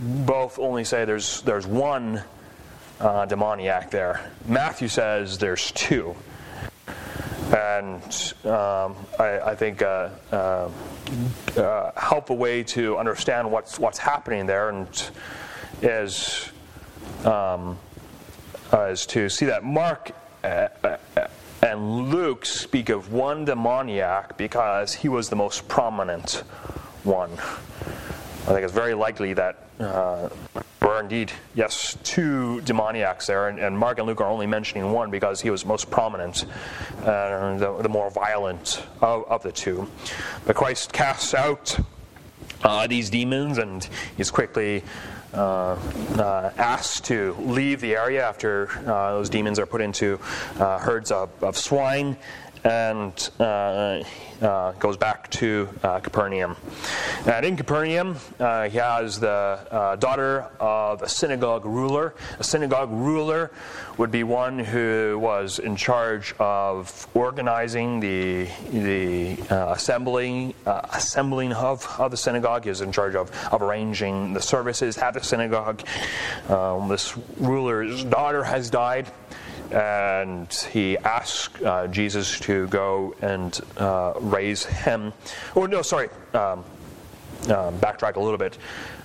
[0.00, 2.22] both only say there's, there's one
[3.00, 4.30] uh, demoniac there.
[4.46, 6.14] Matthew says there's two.
[7.46, 8.02] And
[8.44, 10.68] um, I, I, think uh, uh,
[11.56, 15.10] uh, helpful way to understand what's what's happening there, and
[15.80, 16.50] is
[17.24, 17.78] um,
[18.72, 20.10] is to see that Mark
[20.42, 20.96] uh, uh,
[21.62, 26.42] and Luke speak of one demoniac because he was the most prominent
[27.04, 27.30] one.
[28.46, 30.28] I think it's very likely that uh,
[30.96, 35.10] are indeed, yes, two demoniacs there, and, and, Mark and Luke are only mentioning one
[35.10, 36.46] because he was most prominent,
[37.02, 39.88] uh, the, the, more violent of, of, the two.
[40.46, 41.78] But Christ casts out
[42.62, 43.86] uh, these demons, and
[44.16, 44.82] he's quickly
[45.34, 45.76] uh,
[46.16, 50.18] uh, asked to leave the area after uh, those demons are put into
[50.58, 52.16] uh, herds of, of swine
[52.64, 53.30] and
[54.42, 56.56] uh, uh, goes back to uh, Capernaum.
[57.26, 62.14] And in Capernaum, uh, he has the uh, daughter of a synagogue ruler.
[62.38, 63.50] A synagogue ruler
[63.98, 71.86] would be one who was in charge of organizing the, the uh, assembling, assembling of,
[71.98, 72.64] of the synagogue.
[72.64, 75.82] He was in charge of, of arranging the services at the synagogue.
[76.48, 79.06] Um, this ruler's daughter has died
[79.70, 85.12] and he asks uh, Jesus to go and uh, raise him.
[85.54, 86.64] Oh, no, sorry, um,
[87.48, 88.58] um, backtrack a little bit.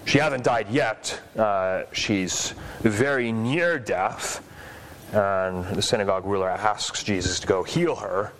[0.05, 1.19] She hasn't died yet.
[1.37, 4.47] Uh, she's very near death.
[5.13, 8.31] And the synagogue ruler asks Jesus to go heal her.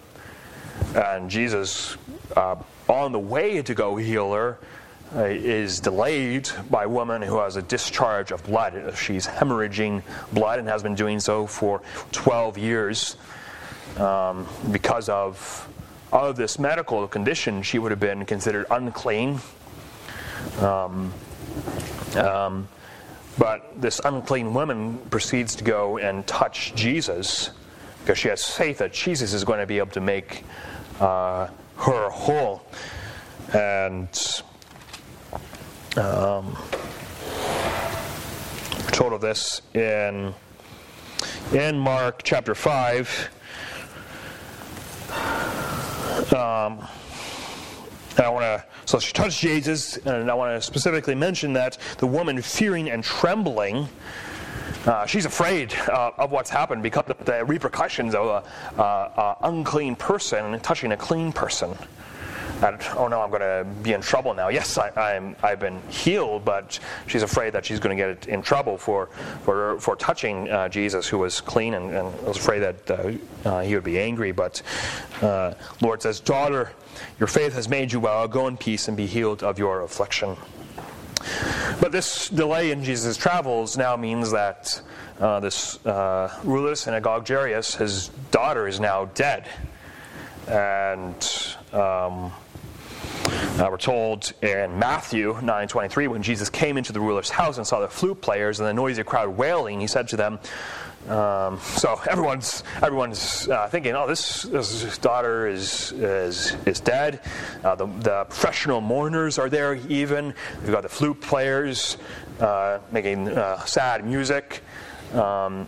[0.96, 1.98] And Jesus,
[2.36, 2.56] uh,
[2.88, 4.58] on the way to go heal her,
[5.16, 8.94] uh, is delayed by a woman who has a discharge of blood.
[8.96, 11.82] She's hemorrhaging blood and has been doing so for
[12.12, 13.18] 12 years.
[13.98, 15.68] Um, because of,
[16.14, 19.40] of this medical condition, she would have been considered unclean.
[20.60, 21.14] Um,
[22.16, 22.68] um,
[23.38, 27.52] but this unclean woman proceeds to go and touch Jesus
[28.02, 30.44] because she has faith that Jesus is going to be able to make
[31.00, 31.48] uh,
[31.78, 32.64] her whole.
[33.54, 34.10] And
[35.98, 36.58] um,
[38.84, 40.34] we're told of this in
[41.54, 43.30] in Mark chapter five.
[46.32, 46.88] Um,
[48.18, 51.78] and I want to, so she touched Jesus, and I want to specifically mention that
[51.98, 53.88] the woman, fearing and trembling,
[54.86, 58.46] uh, she's afraid uh, of what's happened because of the repercussions of
[58.78, 61.78] an unclean person touching a clean person.
[62.62, 64.50] Oh no, I'm going to be in trouble now.
[64.50, 68.44] Yes, I, am I've been healed, but she's afraid that she's going to get in
[68.44, 69.08] trouble for,
[69.44, 73.62] for, for touching uh, Jesus, who was clean, and, and was afraid that uh, uh,
[73.62, 74.32] he would be angry.
[74.32, 74.62] But
[75.22, 76.72] uh, Lord says, Daughter,
[77.20, 78.28] your faith has made you well.
[78.28, 80.38] Go in peace and be healed of your affliction.
[81.80, 84.82] But this delay in Jesus' travels now means that
[85.20, 89.48] uh, this uh, ruler synagogue Jairus, his daughter, is now dead.
[90.48, 91.16] And
[91.74, 92.32] um,
[93.62, 97.80] uh, we're told in Matthew 9:23 when Jesus came into the ruler's house and saw
[97.80, 100.40] the flute players and the noisy crowd wailing, he said to them,
[101.08, 107.22] um, so everyone's everyone's uh, thinking, oh, this, this daughter is is is dead.
[107.64, 109.76] Uh, the, the, professional mourners are there.
[109.90, 111.98] Even we've got the flute players
[112.40, 114.64] uh, making uh, sad music.
[115.14, 115.68] Um,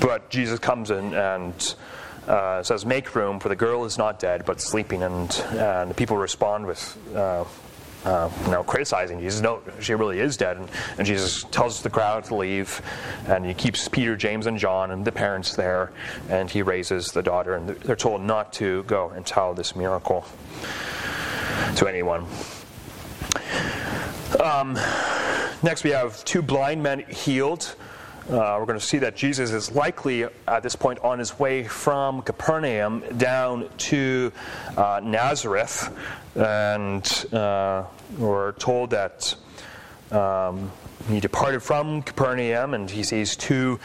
[0.00, 1.74] but Jesus comes in and
[2.28, 5.94] uh, says, "Make room, for the girl is not dead, but sleeping." And and the
[5.94, 7.44] people respond with uh,
[8.04, 9.40] uh, you know, criticizing Jesus.
[9.40, 10.56] No, she really is dead.
[10.56, 10.68] And,
[10.98, 12.82] and, Jesus tells the crowd to leave,
[13.26, 15.92] and he keeps Peter, James, and John and the parents there,
[16.28, 17.54] and he raises the daughter.
[17.54, 20.24] And they're told not to go and tell this miracle
[21.76, 22.26] to anyone.
[24.42, 24.74] Um,
[25.62, 27.76] next, we have two blind men healed.
[28.32, 31.64] Uh, we're going to see that Jesus is likely at this point on his way
[31.64, 34.32] from Capernaum down to
[34.74, 35.94] uh, Nazareth.
[36.34, 37.84] And uh,
[38.16, 39.34] we're told that
[40.10, 40.72] um,
[41.08, 43.78] he departed from Capernaum and he sees two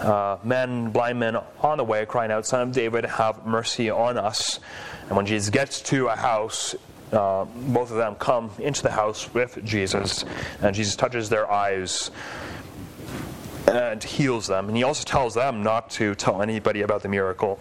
[0.00, 4.18] uh, men, blind men, on the way crying out, Son of David, have mercy on
[4.18, 4.58] us.
[5.06, 6.74] And when Jesus gets to a house,
[7.12, 10.24] uh, both of them come into the house with Jesus,
[10.60, 12.10] and Jesus touches their eyes
[13.72, 14.68] and heals them.
[14.68, 17.58] And he also tells them not to tell anybody about the miracle.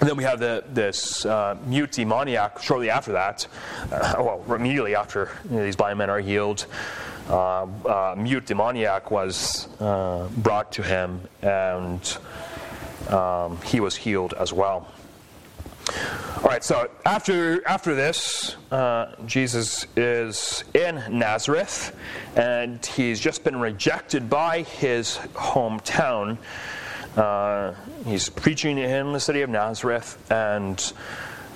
[0.00, 3.46] And then we have the, this uh, mute demoniac shortly after that.
[3.90, 6.66] Uh, well, immediately after you know, these blind men are healed,
[7.28, 12.18] uh, uh mute demoniac was uh, brought to him, and
[13.08, 14.86] um, he was healed as well.
[16.36, 21.96] All right, so after, after this, uh, Jesus is in Nazareth,
[22.36, 26.36] and he's just been rejected by his hometown.
[27.16, 27.72] Uh,
[28.04, 30.92] he's preaching in the city of Nazareth, and,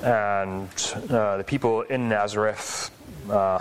[0.03, 0.68] and
[1.11, 2.91] uh, the people in Nazareth
[3.28, 3.59] uh,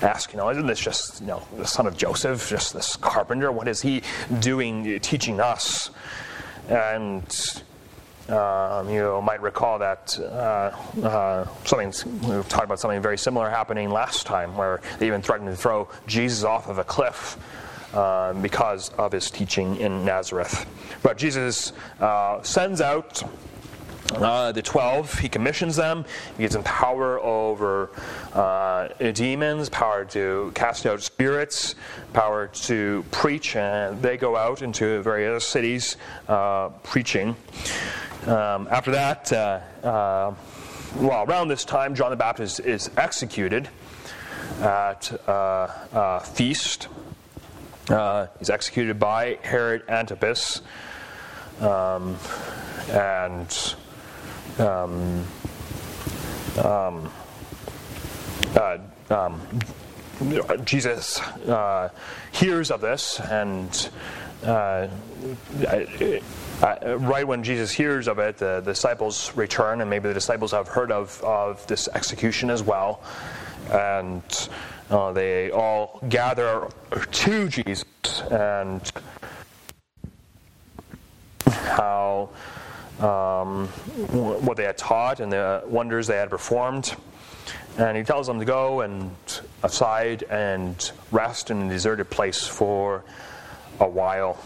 [0.00, 3.50] ask, you know, isn't this just, you know, the son of Joseph, just this carpenter?
[3.50, 4.02] What is he
[4.38, 5.90] doing teaching us?
[6.68, 7.62] And
[8.32, 13.90] um, you might recall that uh, uh, something we talked about something very similar happening
[13.90, 17.38] last time, where they even threatened to throw Jesus off of a cliff
[17.94, 20.66] uh, because of his teaching in Nazareth.
[21.02, 23.22] But Jesus uh, sends out
[24.16, 26.04] uh, the 12, he commissions them.
[26.36, 27.90] He gives them power over
[28.32, 31.74] uh, demons, power to cast out spirits,
[32.12, 35.96] power to preach, and they go out into various cities
[36.28, 37.36] uh, preaching.
[38.26, 40.34] Um, after that, uh, uh,
[40.96, 43.68] well, around this time, John the Baptist is executed
[44.60, 46.88] at a uh, uh, feast.
[48.38, 50.62] He's executed by Herod Antipas.
[51.60, 52.16] Um,
[52.90, 53.74] and
[54.58, 55.24] um,
[56.62, 57.10] um,
[59.10, 59.40] um
[60.64, 61.20] Jesus
[62.32, 63.90] hears of this and
[64.44, 64.88] uh,
[66.98, 70.68] right when Jesus hears of it, the, the, disciples return, and maybe the disciples have
[70.68, 73.02] heard of, of this execution as well.
[73.70, 74.48] And
[74.90, 76.68] uh, they all gather
[77.10, 77.84] to Jesus
[78.30, 78.92] and
[81.48, 82.30] how
[83.00, 83.66] um,
[84.08, 86.94] what they had taught and the wonders they had performed.
[87.78, 89.10] And he tells them to go and
[89.62, 93.02] aside and rest in a deserted place for
[93.80, 94.38] a while.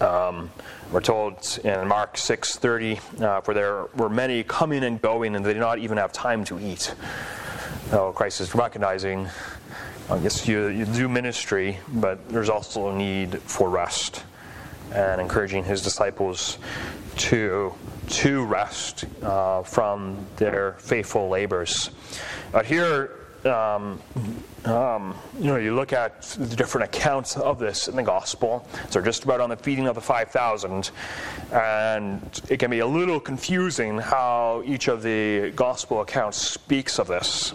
[0.00, 0.50] Um,
[0.90, 5.52] we're told in Mark 6:30, uh, for there were many coming and going, and they
[5.52, 6.94] did not even have time to eat.
[7.90, 9.28] So Christ is recognizing,
[10.10, 14.24] I guess you, you do ministry, but there's also a need for rest.
[14.92, 16.58] And encouraging his disciples
[17.16, 17.72] to,
[18.08, 21.90] to rest uh, from their faithful labors.
[22.52, 23.10] But here,
[23.44, 24.00] um,
[24.64, 28.66] um, you know, you look at the different accounts of this in the gospel.
[28.90, 30.90] So just about on the feeding of the 5,000,
[31.52, 37.06] and it can be a little confusing how each of the gospel accounts speaks of
[37.06, 37.54] this.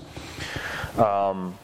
[0.98, 1.58] Um,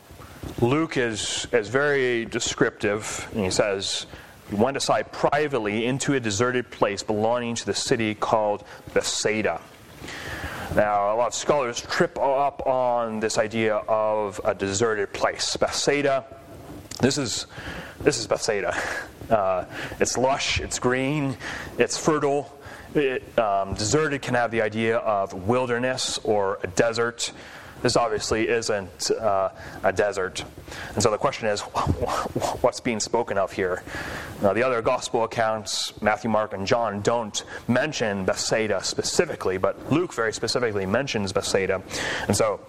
[0.61, 4.05] Luke is, is very descriptive, and he says,
[4.49, 9.59] he went aside privately into a deserted place belonging to the city called Bethsaida.
[10.75, 15.55] Now, a lot of scholars trip up on this idea of a deserted place.
[15.57, 16.25] Bethsaida,
[17.01, 17.47] this is,
[18.01, 18.75] this is Bethsaida.
[19.25, 19.65] Uh,
[19.99, 21.35] it's lush, it's green,
[21.79, 22.55] it's fertile.
[22.93, 27.31] It, um, deserted can have the idea of wilderness or a desert.
[27.85, 29.49] This obviously isn't uh,
[29.83, 30.43] a desert.
[30.95, 31.61] And so the question is
[32.61, 33.83] what's being spoken of here?
[34.41, 40.15] Now, the other gospel accounts, Matthew, Mark, and John, don't mention Bethsaida specifically, but Luke
[40.15, 41.83] very specifically mentions Bethsaida.
[42.27, 42.59] And so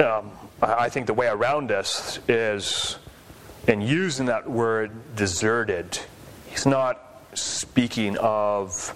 [0.00, 0.30] um,
[0.60, 2.98] I think the way around this is
[3.66, 5.98] in using that word deserted,
[6.48, 8.94] he's not speaking of,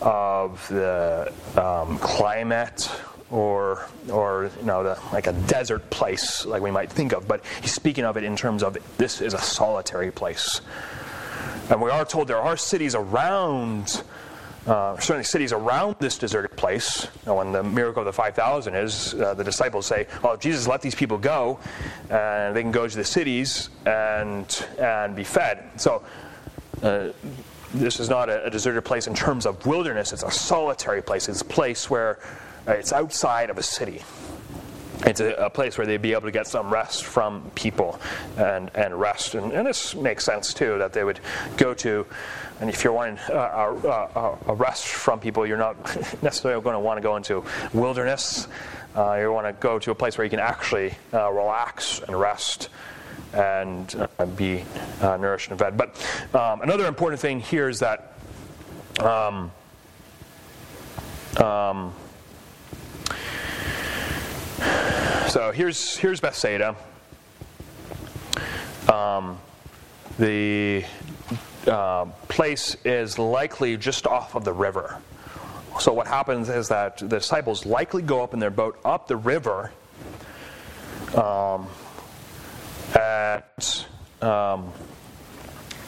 [0.00, 2.88] of the um, climate
[3.30, 7.42] or or you know the, like a desert place like we might think of but
[7.60, 10.60] he's speaking of it in terms of this is a solitary place
[11.70, 14.02] and we are told there are cities around
[14.66, 17.06] uh, certainly cities around this deserted place.
[17.24, 20.82] Now, when the miracle of the 5,000 is, uh, the disciples say, "Well, Jesus let
[20.82, 21.60] these people go,
[22.10, 26.02] and they can go to the cities and and be fed." So,
[26.82, 27.10] uh,
[27.74, 30.12] this is not a, a, deserted place in terms of wilderness.
[30.12, 31.28] It's a solitary place.
[31.28, 32.18] It's a place where
[32.66, 34.02] it's outside of a city.
[35.04, 38.00] It's a, a, place where they'd be able to get some rest from people
[38.36, 39.34] and, and rest.
[39.34, 41.20] And, and this makes sense too, that they would
[41.58, 42.06] go to,
[42.60, 45.76] and if you're wanting uh, a, a, rest from people, you're not
[46.22, 47.44] necessarily going to want to go into
[47.74, 48.48] wilderness.
[48.96, 52.18] Uh, you want to go to a place where you can actually uh, relax and
[52.18, 52.70] rest
[53.34, 54.64] and uh, be
[55.02, 55.76] uh, nourished and fed.
[55.76, 55.94] But
[56.34, 58.14] um, another important thing here is that.
[58.98, 59.52] Um,
[61.36, 61.92] um,
[65.36, 66.74] so here's here's Bethsaida.
[68.90, 69.38] Um,
[70.18, 70.82] the
[71.66, 74.98] uh, place is likely just off of the river.
[75.78, 79.18] So what happens is that the disciples likely go up in their boat up the
[79.18, 79.72] river
[81.14, 81.66] um,
[82.94, 83.86] at
[84.22, 84.72] um,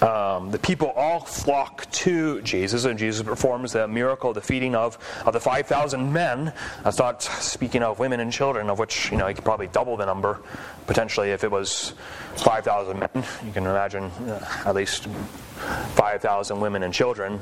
[0.03, 4.97] um, the people all flock to Jesus, and Jesus performs the miracle, the feeding of,
[5.27, 6.53] of the 5,000 men.
[6.85, 9.97] That's not speaking of women and children, of which, you know, he could probably double
[9.97, 10.41] the number,
[10.87, 11.95] potentially, if it was
[12.37, 13.11] 5,000 men.
[13.45, 17.41] You can imagine uh, at least 5,000 women and children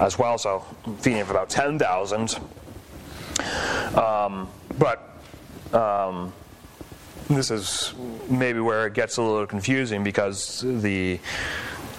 [0.00, 0.64] as well, so
[0.98, 2.38] feeding of about 10,000.
[3.96, 4.48] Um,
[4.78, 5.18] but
[5.72, 6.32] um,
[7.28, 7.94] this is
[8.28, 11.20] maybe where it gets a little confusing because the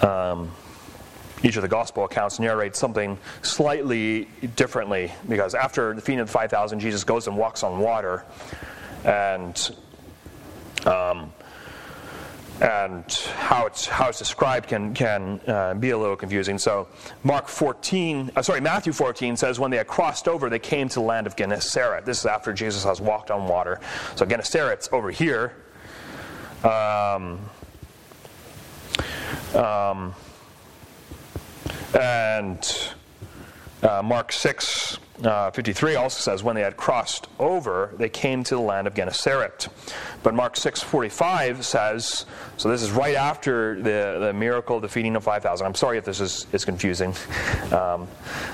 [0.04, 0.52] um,
[1.44, 6.34] each of the gospel accounts narrate something slightly differently because after the feeding of the
[6.34, 8.24] 5,000, Jesus goes and walks on water.
[9.04, 9.76] And
[10.86, 11.32] um,
[12.62, 16.58] and how it's how it's described can can uh, be a little confusing.
[16.58, 16.88] So
[17.24, 20.96] Mark 14, uh, sorry, Matthew 14 says when they had crossed over, they came to
[20.96, 22.06] the land of Gennesaret.
[22.06, 23.80] This is after Jesus has walked on water.
[24.16, 25.54] So Gennesaret's over here.
[26.64, 27.40] Um,
[29.56, 30.14] um,
[31.94, 32.94] and
[33.84, 38.56] uh, Mark 6 uh, 53 also says, when they had crossed over, they came to
[38.56, 39.68] the land of Gennesaret.
[40.24, 42.26] But Mark 6 45 says,
[42.58, 45.66] so this is right after the, the miracle of the feeding of 5,000.
[45.66, 47.14] I'm sorry if this is, is confusing.
[47.74, 48.08] Um,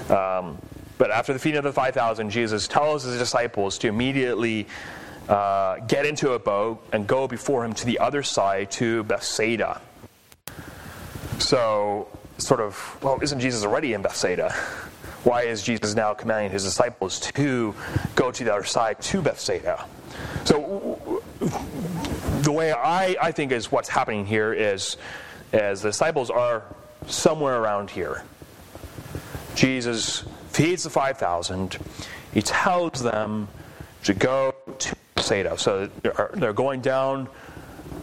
[0.09, 0.57] um,
[0.97, 4.65] but after the feeding of the 5,000, Jesus tells his disciples to immediately
[5.27, 9.81] uh, get into a boat and go before him to the other side to Bethsaida.
[11.39, 14.51] So, sort of, well, isn't Jesus already in Bethsaida?
[15.23, 17.75] Why is Jesus now commanding his disciples to
[18.15, 19.85] go to the other side to Bethsaida?
[20.45, 21.21] So,
[22.41, 24.97] the way I, I think is what's happening here is
[25.51, 26.63] as the disciples are
[27.07, 28.23] somewhere around here.
[29.55, 31.77] Jesus feeds the 5,000.
[32.33, 33.47] He tells them
[34.03, 35.57] to go to Bethsaida.
[35.57, 35.89] So
[36.33, 37.27] they're going down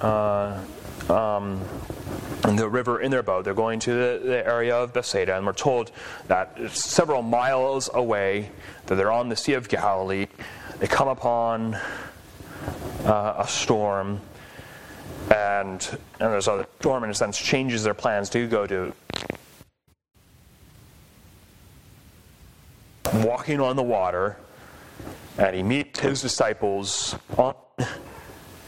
[0.00, 0.60] uh,
[1.10, 1.60] um,
[2.42, 3.44] the river in their boat.
[3.44, 5.90] They're going to the, the, area of Bethsaida, and we're told
[6.28, 8.50] that several miles away,
[8.86, 10.26] that they're on the Sea of Galilee.
[10.78, 11.74] They come upon
[13.04, 14.20] uh, a storm,
[15.34, 15.88] and,
[16.20, 18.92] and there's a storm, in a sense, changes their plans to go to.
[23.14, 24.36] Walking on the water,
[25.38, 27.54] and he meets his disciples on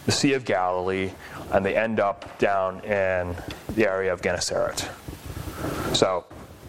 [0.07, 1.11] the Sea of Galilee
[1.53, 3.37] and they end up down in
[3.75, 4.89] the area of Gennesaret.
[5.95, 6.25] So,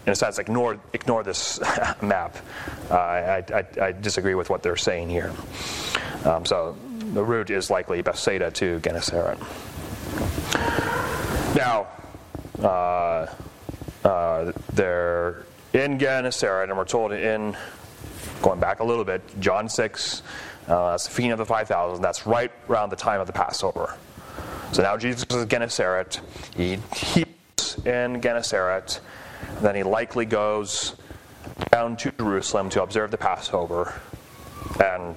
[0.06, 1.60] in a sense, ignore, ignore this
[2.02, 2.36] map.
[2.90, 5.32] Uh, I, I, I, disagree with what they're saying here.
[6.24, 6.76] Um, so,
[7.12, 9.38] the route is likely Bethsaida to Gennesaret.
[11.54, 11.88] Now,
[12.62, 13.26] uh,
[14.04, 17.56] uh, they're in Gennesaret, and we're told in,
[18.42, 20.22] going back a little bit, John 6,
[20.68, 22.02] uh, that's the feeding of the 5,000.
[22.02, 23.94] That's right around the time of the Passover.
[24.72, 26.20] So now Jesus is Gennesaret.
[26.56, 29.00] He heaps in Gennesaret.
[29.60, 30.96] Then he likely goes
[31.70, 34.00] down to Jerusalem to observe the Passover.
[34.82, 35.16] And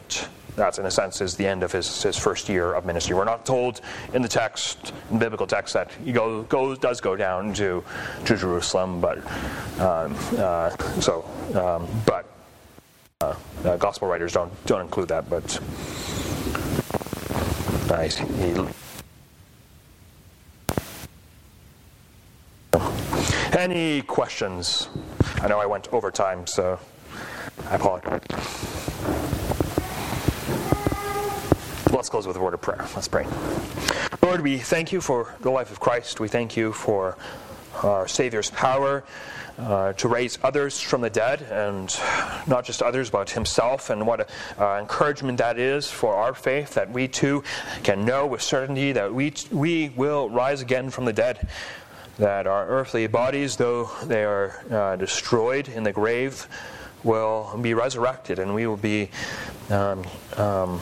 [0.56, 3.16] that's, in a sense, is the end of his, his first year of ministry.
[3.16, 3.82] We're not told
[4.14, 7.84] in the text, in biblical text, that he goes, goes does go down to,
[8.26, 9.18] to Jerusalem, but
[9.80, 11.26] um, uh, so,
[11.56, 12.26] um, but
[13.22, 13.36] uh,
[13.66, 15.30] uh, gospel writers don't don't include that.
[15.30, 15.60] But
[17.90, 18.54] uh, he,
[23.56, 24.90] any questions?
[25.42, 26.80] I know I went over time, so
[27.70, 28.22] I apologize.
[31.92, 32.86] Let's close with a word of prayer.
[32.96, 33.28] Let's pray.
[34.22, 36.20] Lord, we thank you for the life of Christ.
[36.20, 37.18] We thank you for
[37.84, 39.04] our Savior's power
[39.58, 41.96] uh, to raise others from the dead, and
[42.48, 44.30] not just others, but himself, and what
[44.60, 47.44] uh, encouragement that is for our faith that we too
[47.84, 51.48] can know with certainty that we, we will rise again from the dead.
[52.20, 56.48] That our earthly bodies, though they are uh, destroyed in the grave,
[57.04, 59.10] will be resurrected and we will be
[59.70, 60.04] um,
[60.38, 60.80] um,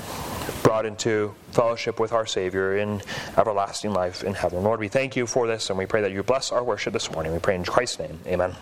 [0.64, 3.02] brought into fellowship with our Savior in
[3.38, 4.64] everlasting life in heaven.
[4.64, 7.12] Lord, we thank you for this and we pray that you bless our worship this
[7.12, 7.34] morning.
[7.34, 8.20] We pray in Christ's name.
[8.28, 8.56] Amen.